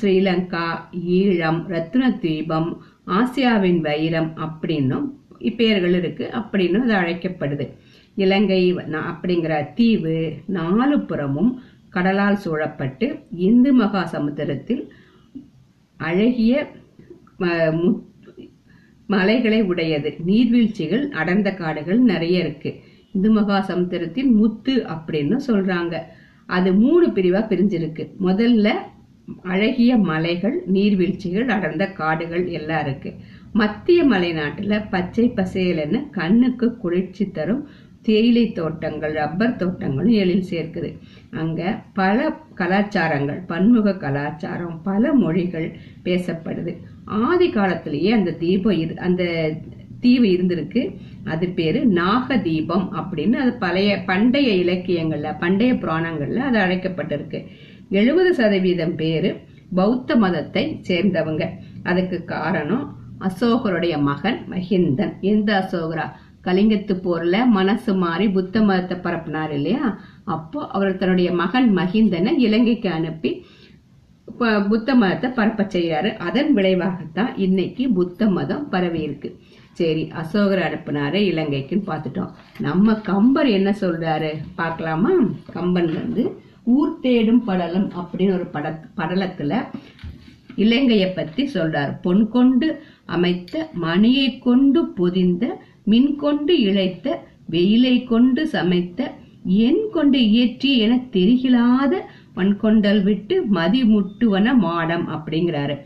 ஸ்ரீலங்கா 0.00 0.64
ஈழம் 1.08 1.60
ரத்னத்வீபம் 1.68 2.76
ஆசியாவின் 3.06 3.80
வைரம் 3.80 4.32
அப்படின்னும் 4.36 5.10
இப்பெயர்கள் 5.38 5.96
இருக்கு 5.96 6.30
அப்படின்னு 6.32 6.78
அது 6.78 6.94
அழைக்கப்படுது. 6.94 7.68
இலங்கை 8.14 8.74
அப்படிங்கிற 8.74 9.74
தீவு 9.74 10.34
நாலு 10.46 11.00
புறமும் 11.00 11.60
கடலால் 11.88 12.36
சூழப்பட்டு 12.36 13.18
இந்து 13.34 13.72
மகா 13.72 14.04
சமுத்திரத்தில் 14.04 14.92
அழகிய 15.96 16.70
ம- 17.38 18.08
மலைகளை 19.10 19.58
உடையது. 19.62 20.10
நீர்வீழ்ச்சிகள் 20.26 21.04
அடர்ந்த 21.10 21.50
காடுகள் 21.54 22.00
நிறைய 22.10 22.38
இருக்கு. 22.38 22.70
இந்து 23.12 23.30
மகா 23.30 23.58
சமுத்திரத்தின் 23.60 24.32
முத்து 24.32 24.74
அப்படின்னு 24.88 25.36
சொல்றாங்க. 25.46 25.94
அது 26.46 26.70
மூணு 26.74 27.06
பிரிவா 27.08 27.42
பிரிஞ்சிருக்கு. 27.50 28.04
முதல்ல 28.26 28.68
அழகிய 29.42 29.96
மலைகள் 29.96 30.56
நீர்வீழ்ச்சிகள் 30.72 31.48
அடர்ந்த 31.48 31.84
காடுகள் 31.92 32.46
எல்லாம் 32.48 32.84
இருக்கு. 32.86 33.10
மத்திய 33.52 34.00
மலைநாட்டுல 34.04 34.74
பச்சை 34.90 35.26
பசேலன்னு 35.36 36.00
கண்ணுக்கு 36.10 36.76
குளிர்ச்சி 36.76 37.24
தரும் 37.30 37.62
தேயிலை 38.02 38.44
தோட்டங்கள் 38.52 39.12
ரப்பர் 39.12 39.56
தோட்டங்களும் 39.56 40.16
எழில் 40.22 40.48
சேர்க்குது. 40.50 40.90
அங்க 41.30 41.82
பல 41.94 42.28
கலாச்சாரங்கள் 42.56 43.40
பன்முக 43.46 43.96
கலாச்சாரம் 43.96 44.80
பல 44.82 45.12
மொழிகள் 45.14 45.68
பேசப்படுது. 46.04 46.74
ஆதி 47.04 47.50
காலத்திலேயே 47.50 48.12
அந்த 48.12 48.30
தீபம் 48.30 48.78
இரு 48.78 48.98
அந்த 48.98 49.52
தீவு 50.00 50.24
இருந்திருக்கு. 50.24 50.96
அது 51.24 51.48
பேரு 51.48 51.86
நாக 51.86 52.36
தீபம் 52.36 52.92
அப்படின்னு 52.96 53.32
அது 53.32 53.52
பழைய 53.52 54.02
பண்டைய 54.06 54.64
இலக்கியங்கள்ல 54.64 55.38
பண்டைய 55.38 55.74
புராணங்கள்ல 55.74 56.36
அது 56.36 56.58
அழைக்கப்பட்டிருக்கு. 56.58 57.46
எழுபது 57.90 58.34
சதவீதம் 58.34 58.94
பேரு 58.94 59.40
பௌத்த 59.74 60.16
மதத்தை 60.16 60.80
சேர்ந்தவங்க. 60.88 61.46
அதுக்கு 61.82 62.24
காரணம் 62.24 62.98
அசோகருடைய 63.20 64.00
மகன் 64.00 64.46
மஹிந்தன். 64.50 65.12
எந்த 65.20 65.54
அசோகரா? 65.54 66.06
கலிங்கத்து 66.44 66.94
போர்ல 67.04 67.46
மனசு 67.46 67.94
மாறி 67.94 68.28
புத்த 68.28 68.62
மதத்தை 68.62 68.96
பரப்பினார் 68.96 69.52
இல்லையா? 69.52 70.00
அப்போ 70.24 70.66
அவர் 70.66 70.96
தன்னுடைய 70.96 71.32
மகன் 71.32 71.76
மஹிந்தனை 71.76 72.38
இலங்கைக்கு 72.38 72.90
அனுப்பி 72.90 73.44
புத்த 74.68 74.94
மதத்தை 74.94 75.28
பரப்ப 75.30 75.62
செய்யறாரு 75.62 76.10
அதன் 76.16 76.50
விளைவாகத்தான் 76.56 77.32
இன்னைக்கு 77.36 77.84
புத்த 77.88 78.28
மதம் 78.28 78.68
பரவி 78.68 79.00
இருக்கு 79.00 79.30
சரி 79.72 80.02
அசோகர் 80.20 80.62
அனுப்புனாரு 80.66 81.18
இலங்கைக்குன்னு 81.30 81.86
பார்த்துட்டோம். 81.86 82.32
நம்ம 82.60 82.94
கம்பர் 82.94 83.48
என்ன 83.48 83.70
சொல்றாரு? 83.80 84.30
பார்க்கலாமா? 84.54 85.12
கம்பன் 85.52 85.90
வந்து 85.94 86.24
ஊர் 86.64 86.98
தேடும் 87.00 87.44
படலம் 87.44 87.88
அப்படின்னு 88.00 88.32
ஒரு 88.32 88.46
பட 88.46 88.66
படலத்துல 88.96 89.52
இலங்கைய 90.56 91.06
பத்தி 91.14 91.42
சொல்றாரு. 91.54 91.92
பொன் 92.02 92.28
கொண்டு 92.28 92.68
அமைத்த 93.06 93.68
மணியை 93.72 94.38
கொண்டு 94.38 94.82
பொதிந்த 94.98 95.44
மின் 95.84 96.12
கொண்டு 96.16 96.60
இழைத்த 96.60 97.06
வெயிலை 97.50 97.96
கொண்டு 98.04 98.42
சமைத்த 98.46 99.10
என் 99.44 99.84
கொண்டு 99.92 100.18
இயற்றி 100.30 100.70
என 100.78 100.96
தெரிகிலாத 101.12 101.94
மண்கொண்டல் 102.36 103.02
விட்டு 103.02 103.36
மதி 103.58 103.82
முட்டுவன 103.82 104.54
மாடம் 104.66 105.06
அப்படிங்கிறாரு. 105.14 105.76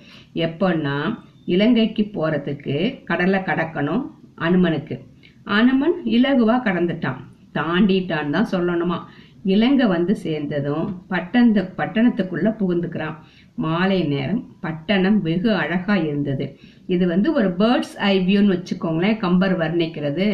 எப்பன்னா 0.47 0.97
இலங்கைக்கு 1.45 2.03
போறதுக்கு 2.15 3.05
கடலை 3.05 3.41
கடக்கணும் 3.41 4.05
அனுமனுக்கு. 4.39 4.97
அனுமன் 5.45 5.97
இலகுவா 6.05 6.57
கடந்துட்டான். 6.67 7.21
தாண்டிட்டான் 7.55 8.31
தான் 8.31 8.51
சொல்லணுமா. 8.53 8.99
இலங்கை 9.45 9.87
வந்து 9.87 10.17
சேர்ந்ததும் 10.17 10.87
பட்டணத்து 11.09 11.63
பட்டணத்துக்குள்ள 11.79 12.49
புகுந்துக்கிறான். 12.61 13.17
மாலை 13.55 14.03
நேரம் 14.03 14.43
பட்டணம் 14.61 15.23
வெகு 15.23 15.51
அழகா 15.55 15.97
இருந்தது. 15.97 16.47
இது 16.87 17.07
வந்து 17.07 17.33
ஒரு 17.33 17.49
பேர்ட்ஸ் 17.59 17.97
ஐ 18.11 18.15
வியூன்னு 18.29 18.55
வச்சுக்கோங்களேன் 18.55 19.17
கம்பர் 19.17 19.59
வர்ணிக்கிறது. 19.59 20.29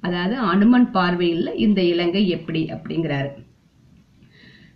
அதாவது 0.00 0.36
அனுமன் 0.52 0.90
பார்வையில் 0.90 1.50
இந்த 1.56 1.82
இலங்கை 1.82 2.28
எப்படி 2.28 2.62
அப்படிங்கிறாரு. 2.74 3.30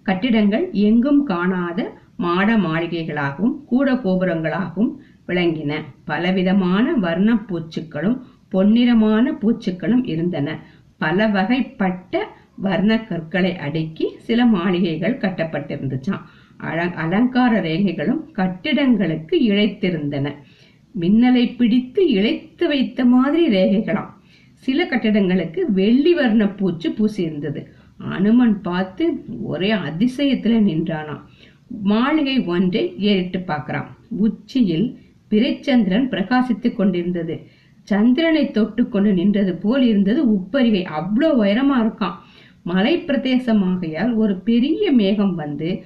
கட்டிடங்கள் 0.07 0.65
எங்கும் 0.87 1.21
காணாத 1.25 1.81
மாட 2.17 2.49
மாளிகைகளாகவும் 2.57 3.57
கூட 3.65 3.95
கோபுரங்களாகவும் 4.05 4.93
விளங்கின. 5.29 5.73
பலவிதமான 6.05 6.95
வர்ண 7.05 7.31
பூச்சுக்களும் 7.49 8.17
பொன்னிறமான 8.53 9.33
பூச்சுக்களும் 9.43 10.05
இருந்தன. 10.07 10.49
பல 10.99 11.27
வகைப்பட்ட 11.29 12.15
வர்ண 12.57 12.93
கற்களை 13.09 13.53
அடுக்கி 13.67 14.07
சில 14.19 14.47
மாளிகைகள் 14.47 15.21
கட்டப்பட்டிருந்துச்சாம். 15.23 16.23
அலங்கார 17.03 17.53
ரேகைகளும் 17.61 18.23
கட்டிடங்களுக்கு 18.39 19.35
இழைத்திருந்தன. 19.51 20.27
மின்னலை 20.95 21.45
பிடித்து 21.57 22.03
இழைத்து 22.11 22.67
வைத்த 22.67 23.01
மாதிரி 23.05 23.45
ரேகைகளாம். 23.57 24.13
சில 24.65 24.85
கட்டிடங்களுக்கு 24.85 25.61
வெள்ளி 25.73 26.13
வர்ண 26.15 26.45
பூச்சு 26.59 26.89
பூசி 26.93 27.21
இருந்தது 27.23 27.61
அனுமன் 27.99 28.63
பார்த்து 28.63 29.05
ஒரே 29.43 29.73
அதிசயத்துல 29.73 30.59
நின்றானாம் 30.69 31.23
மாளிகை 31.83 32.45
ஒன்றை 32.45 32.95
ஏறிட்டு 32.99 33.39
பார்க்கறான். 33.39 33.87
உச்சியில் 34.17 34.99
பிறைச்சந்திரன் 35.31 36.07
பிரகாசித்துக் 36.09 36.75
கொண்டிருந்தது. 36.75 37.47
சந்திரனை 37.83 38.51
தொட்டு 38.51 38.89
கொண்டு 38.89 39.13
நின்றது 39.13 39.55
போல் 39.55 39.83
இருந்தது. 39.83 40.21
உப்பரிகை 40.35 40.83
அவ்வளோ 40.99 41.29
உயரமா 41.43 41.77
இருக்கான். 41.85 42.17
மலை 42.63 42.95
பிரதேசமாகையால் 42.99 44.15
ஒரு 44.15 44.37
பெரிய 44.37 44.93
மேகம் 44.93 45.35
வந்து 45.35 45.85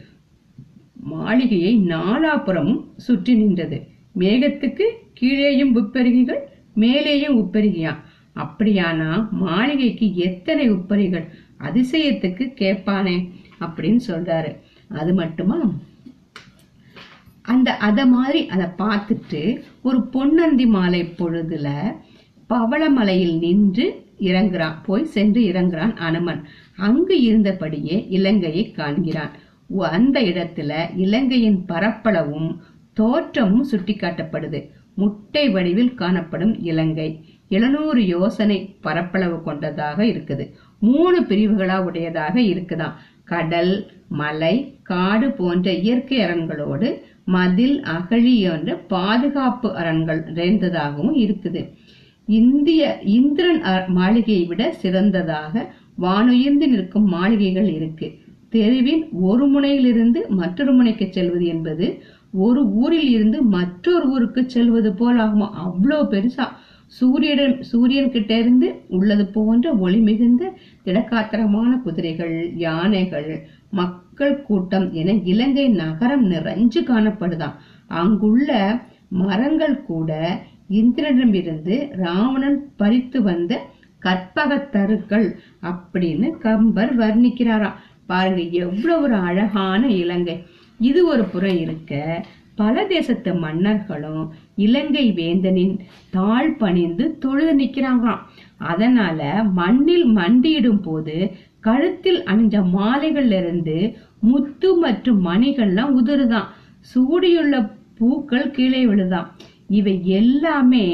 மாளிகையை 0.95 1.73
நாலாபுறமும் 1.79 2.83
சுற்றி 2.97 3.35
நின்றது. 3.35 3.87
மேகத்துக்கு 4.19 4.87
கீழேயும் 5.21 5.75
உப்பரிகைகள் 5.75 6.41
மேலேயும் 6.77 7.37
உப்பரிகையா? 7.43 7.93
அப்படியானா 8.37 9.29
மாளிகைக்கு 9.31 10.17
எத்தனை 10.17 10.71
உப்பரிகள் 10.71 11.29
அதிசயத்துக்கு 11.61 12.53
கேட்பானே 12.61 13.31
அப்படின்னு 13.61 14.01
சொல்றாரு. 14.07 14.57
அது 14.89 15.15
மட்டுமா? 15.15 15.73
அந்த 17.43 17.77
அத 17.77 18.07
மாதிரி 18.07 18.49
அதை 18.49 18.67
பார்த்துட்டு 18.79 19.63
ஒரு 19.83 20.09
பொன்னந்தி 20.13 20.67
மாலை 20.67 21.03
பொழுதுல 21.03 21.97
பவளமலையில் 22.49 23.39
நின்று 23.39 24.07
இறங்குறான். 24.21 24.75
போய் 24.85 25.05
சென்று 25.05 25.41
இறங்குறான் 25.41 25.97
அனுமன். 25.97 26.45
அங்கு 26.77 27.23
இருந்தபடியே 27.23 28.07
இலங்கையை 28.09 28.75
காண்கிறான். 28.77 29.31
அந்த 29.79 30.21
இடத்துல 30.21 30.97
இலங்கையின் 30.97 31.65
பரப்பளவும் 31.69 32.57
தோற்றமும் 32.93 33.71
சுட்டிக்காட்டப்படுது. 33.71 34.71
முட்டை 34.95 35.49
வடிவில் 35.49 35.95
காணப்படும் 35.95 36.63
இலங்கை. 36.63 37.25
எழுநூறு 37.49 38.07
யோசனை 38.07 38.77
பரப்பளவு 38.81 39.43
கொண்டதாக 39.43 40.05
இருக்குது. 40.05 40.51
மூணு 40.89 41.19
பிரிவுகளா 41.31 41.77
உடையதாக 41.89 42.35
இருக்குதாம். 42.53 42.97
கடல் 43.25 43.75
மலை 44.21 44.55
காடு 44.83 45.27
போன்ற 45.31 45.73
இயற்கை 45.83 46.19
அரண்களோடு 46.25 46.89
மதில் 47.35 47.77
அகழி 47.97 48.35
என்ற 48.53 48.71
பாதுகாப்பு 48.93 49.69
அரண்கள் 49.81 50.23
நிறைந்ததாகவும் 50.39 51.17
இருக்குது. 51.25 51.63
இந்திய 52.29 52.83
இந்திரன் 53.19 53.61
மாளிகையை 53.99 54.45
விட 54.45 54.63
சிறந்ததாக 54.83 55.55
வானுயர்ந்து 56.05 56.67
நிற்கும் 56.75 57.09
மாளிகைகள் 57.15 57.71
இருக்கு. 57.79 58.09
தெருவின் 58.55 59.03
ஒரு 59.31 59.45
முனையிலிருந்து 59.47 60.21
மற்றொரு 60.41 60.73
முனைக்கு 60.73 61.07
செல்வது 61.11 61.47
என்பது 61.47 61.87
ஒரு 62.47 62.61
ஊரில் 62.83 63.11
இருந்து 63.17 63.39
மற்றொரு 63.57 64.07
ஊருக்கு 64.15 64.43
செல்வது 64.47 64.91
போல் 64.95 65.19
ஆகுமா 65.19 65.49
அவ்வளோ 65.65 65.99
பெருசா 66.13 66.47
சூரியன் 66.91 67.63
சூரியன் 67.63 68.11
கிட்ட 68.11 68.39
இருந்து 68.39 68.69
உள்ளது 68.89 69.27
போன்ற 69.27 69.73
ஒளி 69.77 69.99
மிகுந்த 69.99 70.53
திடக்காத்திரமான 70.85 71.83
குதிரைகள் 71.83 72.35
யானைகள் 72.57 73.29
மக்கள் 73.71 74.43
கூட்டம் 74.43 74.93
என 74.93 75.13
இலங்கை 75.25 75.69
நகரம் 75.69 76.31
நிறைஞ்சு 76.31 76.81
காணப்படுதான் 76.83 77.57
அங்குள்ள 77.87 78.51
மரங்கள் 79.09 79.83
கூட 79.83 80.11
இந்திரனிடமிருந்து 80.71 81.97
ராவணன் 81.97 82.73
பறித்து 82.77 83.23
வந்த 83.23 83.53
கற்பகத் 84.03 84.73
தருக்கள் 84.73 85.29
அப்படின்னு 85.63 86.39
கம்பர் 86.39 86.99
வர்ணிக்கிறாராம் 86.99 87.79
பாருங்க 88.07 88.43
எவ்வளவு 88.59 89.03
ஒரு 89.03 89.15
அழகான 89.15 89.89
இலங்கை. 89.95 90.37
இது 90.81 91.07
ஒரு 91.07 91.25
புறம் 91.25 91.59
இருக்க 91.59 91.95
பல 92.61 92.85
தேசத்து 92.87 93.33
மன்னர்களும் 93.35 94.25
இலங்கை 94.57 95.05
வேந்தனின் 95.13 95.75
தாழ் 96.11 96.53
பணிந்து 96.57 97.05
தொழுது 97.19 97.53
நிக்கிறாங்களாம் 97.59 98.25
அதனால 98.73 99.21
மண்ணில் 99.59 100.07
மண்டியிடும் 100.17 100.83
போது 100.83 101.17
கழுத்தில் 101.61 102.21
அணிஞ்ச 102.25 102.57
மாலைகள்ல 102.77 103.39
இருந்து 103.43 103.79
முத்து 104.21 104.71
மற்றும் 104.77 105.21
மணிகள்லாம் 105.27 105.93
உதிருதான் 106.01 106.49
சூடியுள்ள 106.91 107.55
பூக்கள் 107.99 108.51
கீழே 108.51 108.83
விழுதாம். 108.87 109.29
இவை 109.69 109.95
எல்லாமே 110.19 110.87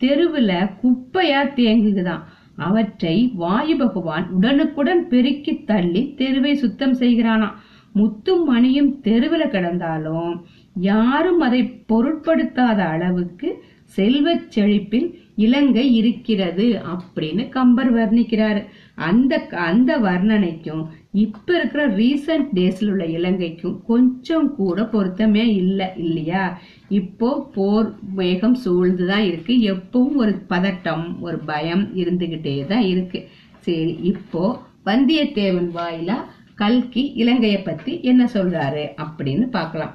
தெருவுல 0.00 0.52
குப்பையா 0.80 1.40
தேங்குகுதாம். 1.58 2.24
அவற்றை 2.66 3.16
வாயு 3.34 3.74
பகவான் 3.76 4.26
உடனுக்குடன் 4.30 5.02
பெருக்கி 5.08 5.52
தள்ளி 5.64 6.02
தெருவை 6.18 6.54
சுத்தம் 6.54 6.96
செய்கிறானாம். 7.02 7.56
முத்தும் 7.94 8.42
மணியும் 8.44 8.90
தெருவுல 9.04 9.44
கிடந்தாலும் 9.48 10.32
யாரும் 10.80 11.40
அதை 11.40 11.60
பொருட்படுத்தாத 11.88 12.80
அளவுக்கு 12.94 13.48
செல்வச் 13.96 14.48
செழிப்பில் 14.54 15.08
இலங்கை 15.36 15.84
இருக்கிறது 15.94 16.66
அப்படின்னு 16.92 17.42
கம்பர் 17.48 17.90
வர்ணிக்கிறாரு. 17.94 18.62
அந்த 19.08 19.34
அந்த 19.68 19.90
வர்ணனைக்கும் 19.98 20.82
இப்ப 21.12 21.54
இருக்கிற 21.54 21.82
ரீசன்ட் 21.96 22.48
டேஸ்ல 22.54 22.90
உள்ள 22.90 23.04
இலங்கைக்கும் 23.18 23.76
கொஞ்சம் 23.86 24.48
கூட 24.54 24.82
பொருத்தமே 24.92 25.44
இல்லை 25.54 25.88
இல்லையா? 25.96 26.44
இப்போ 26.88 27.30
போர் 27.54 27.88
வேகம் 28.14 28.56
சூழ்ந்துதான் 28.64 29.26
இருக்கு. 29.30 29.54
எப்பவும் 29.74 30.18
ஒரு 30.22 30.34
பதட்டம் 30.48 31.06
ஒரு 31.20 31.38
பயம் 31.50 31.84
இருந்துகிட்டே 31.96 32.56
தான் 32.66 32.86
இருக்கு. 32.92 33.20
சரி 33.60 33.94
இப்போ 34.02 34.44
வந்தியத்தேவன் 34.86 35.70
வாயிலா 35.78 36.18
கல்கி 36.60 37.02
இலங்கையை 37.22 37.60
பத்தி 37.62 37.92
என்ன 38.10 38.22
சொல்றாரு 38.34 38.84
அப்படின்னு 39.04 39.44
பார்க்கலாம். 39.56 39.94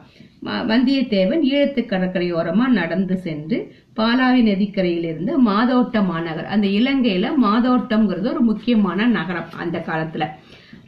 வந்தியத்தேவன் 0.69 1.43
ஈழத்து 1.51 1.81
கடற்கரையோரமா 1.91 2.65
நடந்து 2.79 3.15
சென்று 3.25 3.57
பாலாவி 3.99 4.41
நதிக்கரையில் 4.49 5.07
இருந்த 5.11 5.31
மாதோட்ட 5.47 6.03
மாநகர் 6.09 6.51
அந்த 6.55 6.67
இலங்கையில 6.79 7.31
மாதோட்டம்ங்கிறது 7.45 8.29
ஒரு 8.33 8.41
முக்கியமான 8.49 9.07
நகரம் 9.17 9.53
அந்த 9.63 9.77
காலத்துல. 9.87 10.25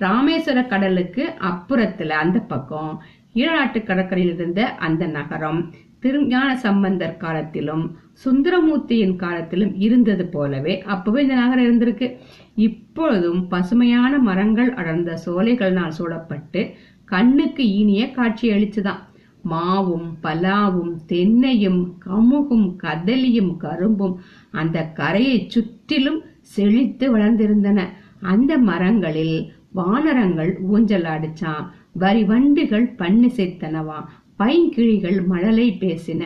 ராமேஸ்வர 0.05 0.59
கடலுக்கு 0.67 1.23
அப்புறத்துல 1.49 2.17
அந்த 2.23 2.39
பக்கம் 2.51 2.93
ஈழநாட்டு 3.35 3.79
கடற்கரையில் 3.83 4.33
இருந்த 4.35 4.61
அந்த 4.87 5.03
நகரம் 5.17 5.61
திருஞான 5.99 6.49
சம்பந்தர் 6.55 7.17
காலத்திலும் 7.17 7.85
சுந்தரமூர்த்தியின் 8.25 9.15
காலத்திலும் 9.15 9.73
இருந்தது 9.79 10.25
போலவே 10.25 10.73
அப்பவே 10.93 11.21
இந்த 11.21 11.35
நகரம் 11.35 11.65
இருந்திருக்கு. 11.67 12.07
இப்பொழுதும் 12.55 13.41
பசுமையான 13.47 14.13
மரங்கள் 14.19 14.73
அடர்ந்த 14.73 15.17
சோலைகளினால் 15.25 15.97
சூழப்பட்டு 15.97 16.61
கண்ணுக்கு 17.05 17.65
இனிய 17.73 18.03
காட்சி 18.11 18.47
அளிச்சுதான். 18.51 19.01
மாவும் 19.49 20.07
பலாவும் 20.23 20.93
தென்னையும் 21.07 21.81
கமுகும் 22.05 22.67
கதலியும் 22.83 23.53
கரும்பும் 23.57 24.15
அந்த 24.51 24.77
கரையை 24.99 25.37
சுற்றிலும் 25.47 26.19
செழித்து 26.41 27.05
வளர்ந்திருந்தன. 27.17 27.79
அந்த 28.21 28.51
மரங்களில் 28.69 29.37
வானரங்கள் 29.73 30.51
ஊஞ்சல் 30.69 31.09
அடிச்சான் 31.15 31.65
வரி 31.93 32.23
வண்டுகள் 32.23 32.87
பண்ணிசைத்தனவாம் 32.97 34.07
பைங்கிழிகள் 34.39 35.19
மழலை 35.25 35.67
பேசின. 35.79 36.21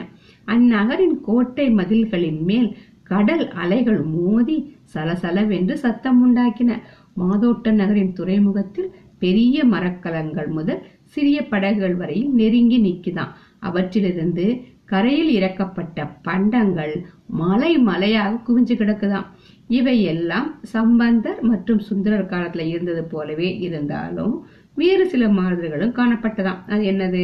அந்நகரின் 0.48 1.18
கோட்டை 1.22 1.68
மதில்களின் 1.70 2.42
மேல் 2.44 2.70
கடல் 3.04 3.46
அலைகள் 3.54 4.02
மோதி 4.16 4.58
சலசலவென்று 4.94 5.74
சத்தம் 5.74 6.20
உண்டாக்கின. 6.26 6.72
மாதோட்ட 7.18 7.72
நகரின் 7.72 8.14
துறைமுகத்தில் 8.14 8.90
பெரிய 9.18 9.64
மரக்கலங்கள் 9.66 10.48
முதல் 10.48 10.84
சிறிய 11.06 11.38
படகுகள் 11.48 11.96
வரையில் 11.96 12.30
நெருங்கி 12.34 12.78
நிற்குதான் 12.78 13.32
அவற்றிலிருந்து 13.60 14.46
கரையில் 14.86 15.32
இறக்கப்பட்ட 15.40 16.08
பண்டங்கள் 16.22 16.94
மலை 17.42 17.74
மலையாக 17.78 18.40
குவிஞ்சு 18.48 18.76
கிடக்குதாம் 18.76 19.28
இவை 19.68 19.98
எல்லாம் 20.04 20.48
சம்பந்தர் 20.62 21.40
மற்றும் 21.42 21.80
சுந்தரர் 21.80 22.32
காலத்துல 22.32 22.66
இருந்தது 22.66 23.04
போலவே 23.04 23.50
இருந்தாலும் 23.58 24.34
வேறு 24.76 25.06
சில 25.08 25.28
மாறுதல்களும் 25.28 25.96
காணப்பட்டதாம். 25.96 26.60
அது 26.68 26.84
என்னது? 26.84 27.24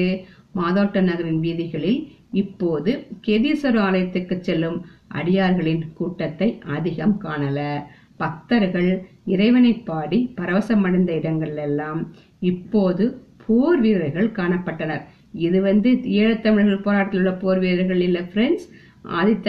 மாதோட்ட 0.56 1.02
நகரின் 1.02 1.40
வீதிகளில் 1.40 2.08
இப்போது 2.32 3.06
கேதீஸ்வர 3.28 3.80
ஆலயத்துக்கு 3.80 4.40
செல்லும் 4.40 4.86
அடியார்களின் 5.14 5.82
கூட்டத்தை 5.94 6.60
அதிகம் 6.66 7.22
காணல. 7.24 7.84
பக்தர்கள் 8.18 9.06
இறைவனை 9.26 9.74
பாடி 9.74 10.34
பரவசமடைந்த 10.38 11.10
இடங்கள் 11.10 11.56
எல்லாம் 11.58 12.14
இப்போது 12.40 13.22
போர் 13.46 13.80
வீரர்கள் 13.80 14.32
காணப்பட்டனர். 14.32 15.02
இது 15.34 15.62
வந்து 15.62 15.92
ஈழத்தமிழர்கள் 15.92 16.82
போராட்டத்தில் 16.82 17.20
உள்ள 17.20 17.32
போர் 17.34 17.60
வீரர்கள் 17.60 18.02
இல்ல 18.02 18.20
ஃப்ரெண்ட்ஸ் 18.20 18.66
ஆதித்த 19.06 19.48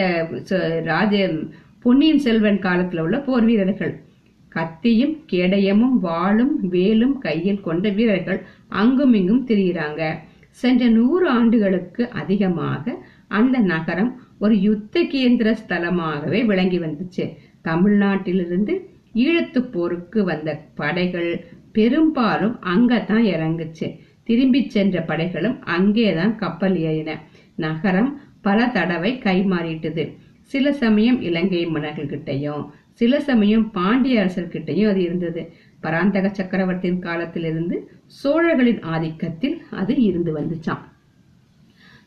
ச- 0.49 0.83
ராஜ 0.83 1.33
பொன்னியின் 1.79 2.19
செல்வன் 2.19 2.59
காலத்துல 2.59 2.99
உள்ள 2.99 3.19
போர் 3.19 3.43
வீரர்கள். 3.43 4.01
கத்தியும் 4.49 5.17
கேடயமும் 5.31 5.99
வாளும் 6.03 6.59
வேலும் 6.61 7.17
கையில் 7.17 7.61
கொண்ட 7.61 7.89
வீரர்கள் 7.89 8.45
அங்கும் 8.67 9.13
இங்கும் 9.13 9.47
திரியிறாங்க. 9.47 10.15
சென்ற 10.61 10.85
நூறு 10.89 11.25
ஆண்டுகளுக்கு 11.29 12.09
அதிகமாக 12.09 12.93
அந்த 13.27 13.57
நகரம் 13.59 14.11
ஒரு 14.39 14.55
யுத்த 14.61 15.03
கேந்திர 15.03 15.49
ஸ்தலமாகவே 15.61 16.45
விளங்கி 16.45 16.79
வந்துச்சு. 16.79 17.25
தமிழ்நாட்டிலிருந்து 17.63 18.73
ஈழத்து 19.13 19.59
போருக்கு 19.59 20.23
வந்த 20.23 20.49
படைகள் 20.75 21.31
பெரும்பாலும் 21.71 22.55
அங்கதான் 22.63 23.25
இறங்குச்சு. 23.33 23.87
திரும்பி 24.23 24.69
சென்ற 24.69 25.03
படைகளும் 25.07 25.57
அங்கேதான் 25.61 26.35
கப்பல் 26.35 26.77
ஏறின. 26.89 27.15
நகரம் 27.55 28.11
பல 28.41 28.67
தடவை 28.67 29.11
கைமாறிட்டது. 29.23 30.03
சில 30.41 30.73
சமயம் 30.73 31.21
இலங்கை 31.21 31.67
மன்னர்கள்கிட்டயும் 31.67 32.63
சில 32.93 33.19
சமயம் 33.19 33.71
பாண்டிய 33.71 34.15
அரசர்கிட்டயும் 34.23 34.89
அது 34.89 35.01
இருந்தது. 35.01 35.41
பராந்தக 35.79 36.29
சக்கரவர்த்தியின் 36.29 36.99
காலத்திலிருந்து 36.99 37.75
சோழர்களின் 38.05 38.79
ஆதிக்கத்தில் 38.79 39.57
அது 39.71 39.95
இருந்து 40.01 40.31
வந்துச்சாம். 40.37 40.83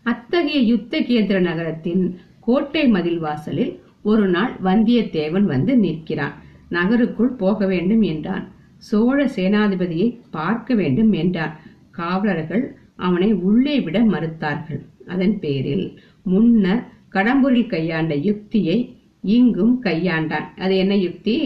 அத்தகைய 0.03 0.61
யுத்த 0.61 1.01
கேந்திர 1.01 1.41
நகரத்தின் 1.41 2.05
கோட்டை 2.41 2.89
மதில் 2.89 3.19
வாசலில் 3.19 3.73
ஒரு 4.03 4.27
நாள் 4.29 4.55
வந்தியத்தேவன் 4.65 5.45
வந்து 5.45 5.77
நிற்கிறான். 5.77 6.35
நகருக்குள் 6.69 7.33
போக 7.33 7.67
வேண்டும் 7.67 8.03
என்றான். 8.03 8.45
சோழ 8.77 9.25
சேனாதிபதியை 9.37 10.09
பார்க்க 10.31 10.75
வேண்டும் 10.75 11.13
என்றான். 11.13 11.61
காவலர்கள் 11.91 12.65
அவனை 12.97 13.33
உள்ளே 13.33 13.81
விட 13.81 13.99
மறுத்தார்கள். 14.05 14.83
அதன் 15.07 15.37
பேரில் 15.41 15.87
முன்னர் 16.23 16.83
கடம்பூரில் 17.13 17.67
கையாண்ட 17.67 18.15
யுக்தியை 18.15 18.97
இங்கும் 19.25 19.75
கையாண்டான். 19.83 20.47
அது 20.57 20.77
என்ன 20.77 20.95
யுக்தி? 20.97 21.37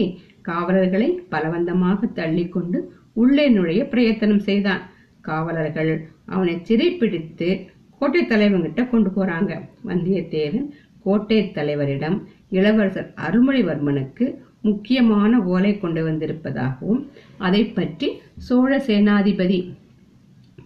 காவலர்களை 0.49 1.09
பலவந்தமாக 1.33 2.09
தள்ளிக்கொண்டு 2.19 2.79
உள்ளே 3.21 3.45
நுழைய 3.55 3.81
பிரயத்தனம் 3.93 4.45
செய்தான். 4.49 4.83
காவலர்கள் 5.27 5.91
அவனை 6.33 6.55
சிறைப்பிடித்து 6.67 7.47
கோட்டை 7.99 8.21
தலைவன்கிட்ட 8.23 8.81
கொண்டு 8.89 9.09
போறாங்க. 9.15 9.53
வந்தியத்தேவன் 9.89 10.67
கோட்டை 11.05 11.39
தலைவரிடம் 11.55 12.17
இளவரசர் 12.57 13.09
அருள்மொழிவர்மனுக்கு 13.25 14.25
முக்கியமான 14.67 15.39
ஓலை 15.53 15.71
கொண்டு 15.79 16.01
வந்திருப்பதாகவும் 16.07 17.01
அதை 17.47 17.61
பற்றி 17.77 18.07
சோழ 18.47 18.71
சேனாதிபதி 18.87 19.59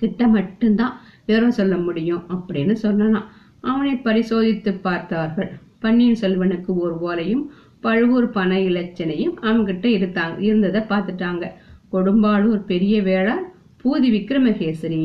கிட்ட 0.02 0.22
மட்டும்தான் 0.36 0.96
விவரம் 1.26 1.58
சொல்ல 1.58 1.76
முடியும் 1.88 2.24
அப்படின்னு 2.36 2.76
சொல்லலாம் 2.84 3.28
அவனை 3.72 3.94
பரிசோதித்து 4.06 4.72
பார்த்தார்கள். 4.88 5.50
பன்னியின் 5.84 6.22
செல்வனுக்கு 6.22 6.72
ஒரு 6.84 6.96
ஓலையும் 7.08 7.44
பழுவூர் 7.86 8.28
பண 8.38 8.52
இலச்சனையும் 8.70 9.36
அவங்கிட்ட 9.48 9.88
இருந்தாங்க 9.98 10.38
இருந்ததை 10.48 10.82
பார்த்துட்டாங்க. 10.92 11.46
கொடும்பாளூர் 11.94 12.62
பெரிய 12.72 12.96
வேளாண் 13.08 13.46
பூதி 13.84 14.10
விக்ரமகேசரி 14.18 15.04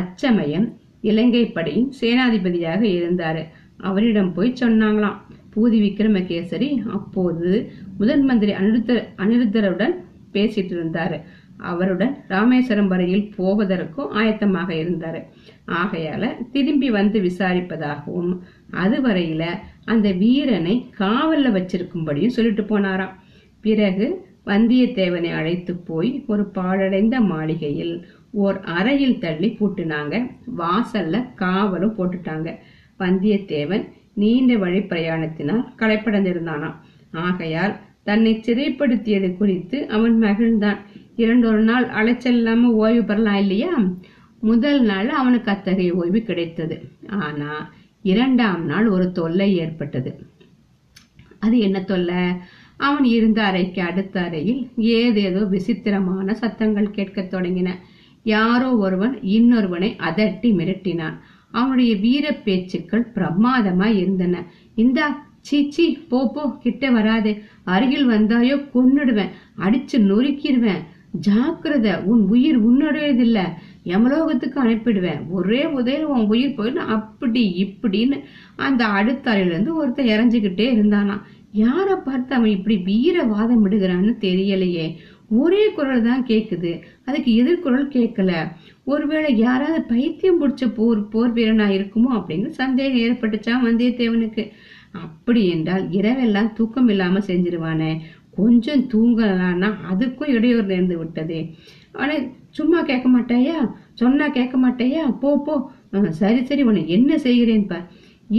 அச்சமயம் 0.00 0.66
இலங்கை 1.00 1.44
படையின் 1.56 1.90
சேனாதிபதியாக 2.00 2.82
இருந்தாரு. 2.98 3.42
அவரிடம் 3.88 4.32
போய் 4.36 4.58
சொன்னாங்களாம் 4.60 5.18
பூதி 5.54 5.78
விக்ரமகேசரி 5.84 6.70
அப்போது 6.96 7.50
முதன் 7.98 8.24
மந்திரி 8.24 8.52
அனிருத்தர் 8.60 9.02
அனிருத்தருடன் 9.22 9.94
பேசிட்டு 10.32 10.74
இருந்தாரு. 10.76 11.18
அவருடன் 11.70 12.12
ராமேஸ்வரம் 12.28 12.90
வரையில் 12.92 13.24
போவதற்கும் 13.36 14.12
ஆயத்தமாக 14.20 14.70
இருந்தாரு. 14.82 15.20
ஆகையால 15.80 16.24
திரும்பி 16.52 16.88
வந்து 16.90 17.20
விசாரிப்பதாகவும் 17.20 18.32
அதுவரையில 18.82 19.44
அந்த 19.92 20.08
வீரனை 20.22 20.74
காவல்ல 20.98 21.50
வச்சிருக்கும்படியும் 21.56 22.34
சொல்லிட்டு 22.36 22.62
போனாராம். 22.62 23.14
பிறகு 23.66 24.06
வந்தியத்தேவனை 24.46 25.30
அழைத்து 25.38 25.72
போய் 25.88 26.10
ஒரு 26.26 26.44
பாழடைந்த 26.54 27.16
மாளிகையில் 27.32 27.94
ஓர் 28.44 28.58
அறையில் 28.78 29.20
தள்ளி 29.24 29.48
பூட்டினாங்க. 29.58 30.14
வாசல்ல 30.58 31.16
காவலும் 31.42 31.96
போட்டுட்டாங்க. 31.98 32.48
வந்தியத்தேவன் 32.98 33.84
நீண்ட 34.14 34.56
வழி 34.56 34.80
பிரயாணத்தினால் 34.92 35.64
களைப்படைந்திருந்தானாம். 35.78 36.76
ஆகையால் 37.26 37.74
தன்னை 38.08 38.32
சிறைப்படுத்தியது 38.46 39.30
குறித்து 39.36 39.78
அவன் 39.88 40.16
மகிழ்ந்தான். 40.22 40.80
இரண்டொரு 41.16 41.62
நாள் 41.70 41.86
அலைச்சல் 41.98 42.38
இல்லாம 42.40 42.70
ஓய்வு 42.82 43.02
பெறலாம் 43.04 43.40
இல்லையா? 43.42 43.72
முதல் 44.40 44.80
நாள் 44.82 45.08
அவனுக்கு 45.20 45.50
அத்தகைய 45.50 45.92
ஓய்வு 45.94 46.20
கிடைத்தது. 46.22 46.76
ஆனா 47.20 47.52
இரண்டாம் 48.02 48.64
நாள் 48.64 48.88
ஒரு 48.88 49.12
தொல்லை 49.12 49.56
ஏற்பட்டது. 49.56 50.26
அது 51.38 51.58
என்ன 51.58 51.82
தொல்லை? 51.82 52.24
அவன் 52.76 53.04
இருந்த 53.04 53.42
அறைக்கு 53.42 53.82
அடுத்த 53.82 54.20
அறையில் 54.20 54.68
ஏதேதோ 54.76 55.44
விசித்திரமான 55.44 56.34
சத்தங்கள் 56.34 56.90
கேட்கத் 56.90 57.34
தொடங்கின. 57.34 57.70
யாரோ 58.22 58.76
ஒருவன் 58.76 59.18
இன்னொருவனை 59.20 59.96
அதட்டி 59.98 60.52
மிரட்டினான். 60.52 61.18
அவனுடைய 61.50 61.96
வீர 61.96 62.32
பேச்சுக்கள் 62.32 63.12
பிரமாதமாய் 63.14 63.96
இருந்தன. 63.96 64.44
இந்தா 64.74 65.26
சீச்சி 65.40 65.98
போ 66.08 66.30
போ 66.34 66.56
கிட்ட 66.62 66.90
வராதே. 66.90 67.42
அருகில் 67.64 68.08
வந்தாயோ 68.08 68.68
கொன்னுடுவேன். 68.74 69.28
அடிச்சு 69.58 69.96
நொறுக்கிடுவேன். 69.96 70.84
ஜாக்கிரத 71.28 72.02
உன் 72.04 72.20
உயிர் 72.28 72.70
உன்னுடையதில்ல. 72.70 73.40
யமலோகத்துக்கு 73.92 74.58
அனுப்பிடுவேன். 74.64 75.20
ஒரே 75.30 75.62
உதயம் 75.78 76.12
உன் 76.14 76.26
உயிர் 76.26 76.56
போயிடும். 76.58 76.90
அப்படி 76.96 77.42
இப்படின்னு 77.64 78.16
அந்த 78.56 78.82
அடுத்த 78.98 79.30
அறையில 79.30 79.54
இருந்து 79.54 79.74
ஒருத்தன் 79.74 80.12
இருந்தானா 80.76 81.16
யாரை 81.52 81.94
பார்த்து 82.04 82.32
அவன் 82.34 82.50
இப்படி 82.50 82.76
வீரவாதம் 82.88 83.62
விடுகிறான்னு 83.64 84.12
தெரியலையே. 84.20 84.86
ஒரே 85.30 85.62
குரல் 85.68 86.02
தான் 86.02 86.26
கேட்குது 86.26 86.70
அதுக்கு 87.04 87.30
எதிர்குரல் 87.40 87.88
கேட்கல 87.96 88.32
ஒருவேளை 88.84 89.30
யாராவது 89.36 89.80
பைத்தியம் 89.82 90.40
பிடிச்ச 90.42 90.66
போர் 90.74 91.00
போர் 91.08 91.32
வீரனா 91.32 91.66
இருக்குமோ 91.68 92.10
அப்படிங்கிற 92.18 92.52
சந்தேகம் 92.62 93.02
ஏற்பட்டுச்சான் 93.06 93.66
வந்தியத்தேவனுக்கு? 93.66 94.44
அப்படி 95.04 95.42
என்றால் 95.48 95.84
இரவெல்லாம் 95.88 96.52
தூக்கம் 96.52 96.88
இல்லாம 96.88 97.20
செஞ்சிருவானே. 97.26 97.90
கொஞ்சம் 98.30 98.82
தூங்கலான்னா 98.92 99.68
அதுக்கும் 99.90 100.32
இடையூறு 100.36 100.66
நேர்ந்து 100.66 100.96
விட்டதே. 100.96 101.40
ஆனால் 101.98 102.24
சும்மா 102.56 102.78
கேட்க 102.82 103.06
மாட்டாயா 103.08 103.58
சொன்னா 103.94 104.26
கேட்க 104.28 104.56
மாட்டாயா 104.58 105.04
போ. 105.22 105.30
போ 105.46 105.54
சரி 106.20 106.40
சரி 106.44 106.62
உன்னை 106.62 106.82
என்ன 106.96 107.10
செய்கிறேன் 107.18 107.66
பார். 107.66 107.86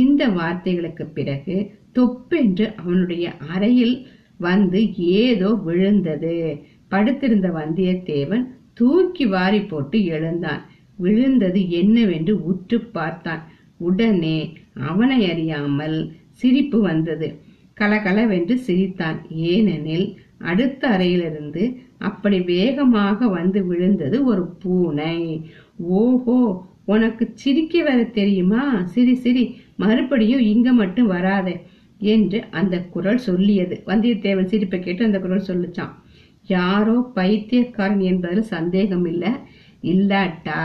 இந்த 0.04 0.22
வார்த்தைகளுக்கு 0.30 1.06
பிறகு 1.18 1.56
தொப்பென்று 1.92 2.66
அவனுடைய 2.82 3.26
அறையில் 3.54 3.96
வந்து 4.38 4.82
ஏதோ 5.22 5.50
விழுந்தது. 5.68 6.36
படுத்திருந்த 6.88 7.48
வந்தியத்தேவன் 7.50 8.46
தூக்கி 8.74 9.26
வாரி 9.26 9.62
போட்டு 9.62 9.98
எழுந்தான். 10.16 10.62
விழுந்தது 10.98 11.60
என்னவென்று 11.82 12.34
உற்று 12.44 12.78
பார்த்தான். 12.98 13.44
உடனே 13.80 14.38
அவனை 14.90 15.20
அறியாமல் 15.32 15.98
சிரிப்பு 16.32 16.80
வந்தது. 16.82 17.28
கலகலவென்று 17.78 18.56
சிரித்தான். 18.68 19.20
ஏனெனில் 19.52 20.08
அடுத்த 20.52 20.82
அறையிலிருந்து 20.88 21.64
அப்படி 22.02 22.38
வேகமாக 22.42 23.28
வந்து 23.28 23.66
விழுந்தது 23.66 24.18
ஒரு 24.26 24.44
பூனை. 24.64 25.16
ஓஹோ 25.80 26.38
உனக்கு 26.86 27.24
சிரிக்க 27.34 27.84
வர 27.84 28.04
தெரியுமா? 28.04 28.64
சிரி 28.84 29.16
சிரி 29.16 29.44
மறுபடியும் 29.76 30.44
இங்க 30.54 30.70
மட்டும் 30.74 31.08
வராத 31.08 31.48
என்று 32.14 32.40
அந்த 32.50 32.76
குரல் 32.94 33.26
சொல்லியது. 33.28 33.76
வந்தியத்தேவன் 33.86 34.52
சிரிப்பை 34.54 34.80
கேட்டு 34.80 35.06
அந்த 35.06 35.20
குரல் 35.20 35.48
சொல்லுச்சான் 35.50 35.94
யாரோ 36.48 36.96
பைத்தியக்காரன் 37.14 38.04
என்பதில் 38.12 38.52
சந்தேகம் 38.56 39.06
இல்ல. 39.06 39.26
இல்லாட்டா? 39.84 40.62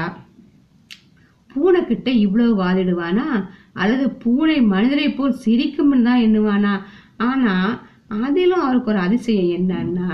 பூனை 1.50 1.80
கிட்ட 1.84 2.10
இவ்வளவு 2.10 2.52
வாதிடுவானா? 2.62 3.26
அல்லது 3.72 4.06
பூனை 4.22 4.56
மனிதரை 4.62 5.08
போல் 5.10 5.42
சிரிக்கும்னு 5.44 6.02
தான் 6.02 6.22
எண்ணுவானா? 6.22 6.74
ஆனா 7.16 7.54
அதிலும் 8.22 8.60
அவருக்கு 8.60 8.90
ஒரு 8.90 8.98
அதிசயம் 8.98 9.52
என்னன்னா 9.58 10.08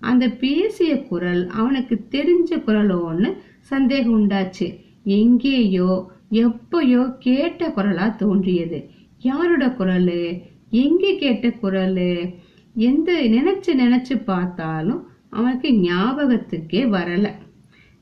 அந்த 0.00 0.28
பேசிய 0.28 1.02
குரல் 1.02 1.46
அவனுக்கு 1.46 2.06
தெரிஞ்ச 2.10 2.50
குரலோன்னு 2.50 3.36
சந்தேகம் 3.60 4.14
உண்டாச்சு. 4.18 4.78
எங்கேயோ 5.04 6.10
எப்பயோ 6.30 7.16
கேட்ட 7.18 7.68
குரலா 7.68 8.16
தோன்றியது. 8.16 8.90
யாரோட 9.18 9.66
குரலு? 9.66 10.42
எங்கே 10.70 11.16
கேட்ட 11.18 11.48
குரலு? 11.48 12.34
எந்த 12.74 13.12
நினைச்சு 13.12 13.70
நினைச்சு 13.74 14.24
பார்த்தாலும் 14.24 15.08
அவனுக்கு 15.30 15.68
ஞாபகத்துக்கே 15.70 16.82
வரல. 16.96 17.32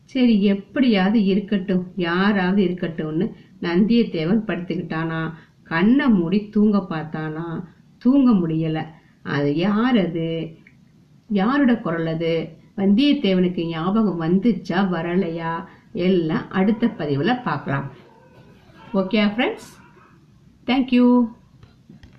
சரி 0.04 0.42
எப்படியாவது 0.42 1.24
இருக்கட்டும். 1.24 1.86
யாராவது 1.96 2.64
இருக்கட்டும்னு 2.64 3.32
நந்தியத்தேவன் 3.60 4.46
படுத்துக்கிட்டானா? 4.46 5.32
கண்ணை 5.62 6.08
மூடி 6.08 6.48
தூங்க 6.48 6.86
பார்த்தானா? 6.90 7.64
தூங்க 7.98 8.32
முடியல. 8.32 8.86
அது 9.22 9.56
யார் 9.56 9.98
அது? 9.98 10.56
யாரோட 11.28 11.76
குரல் 11.76 12.06
அது? 12.06 12.48
வந்தியத்தேவனுக்கு 12.76 13.66
ஞாபகம் 13.66 14.20
வந்துச்சா 14.20 14.80
வரலையா? 14.94 15.64
எல்லாம் 15.92 16.50
அடுத்த 16.50 16.88
பதிவில் 16.88 17.42
பார்க்கலாம். 17.42 17.90
Okay 18.94 19.26
friends 19.26 19.70
thank you 20.66 21.35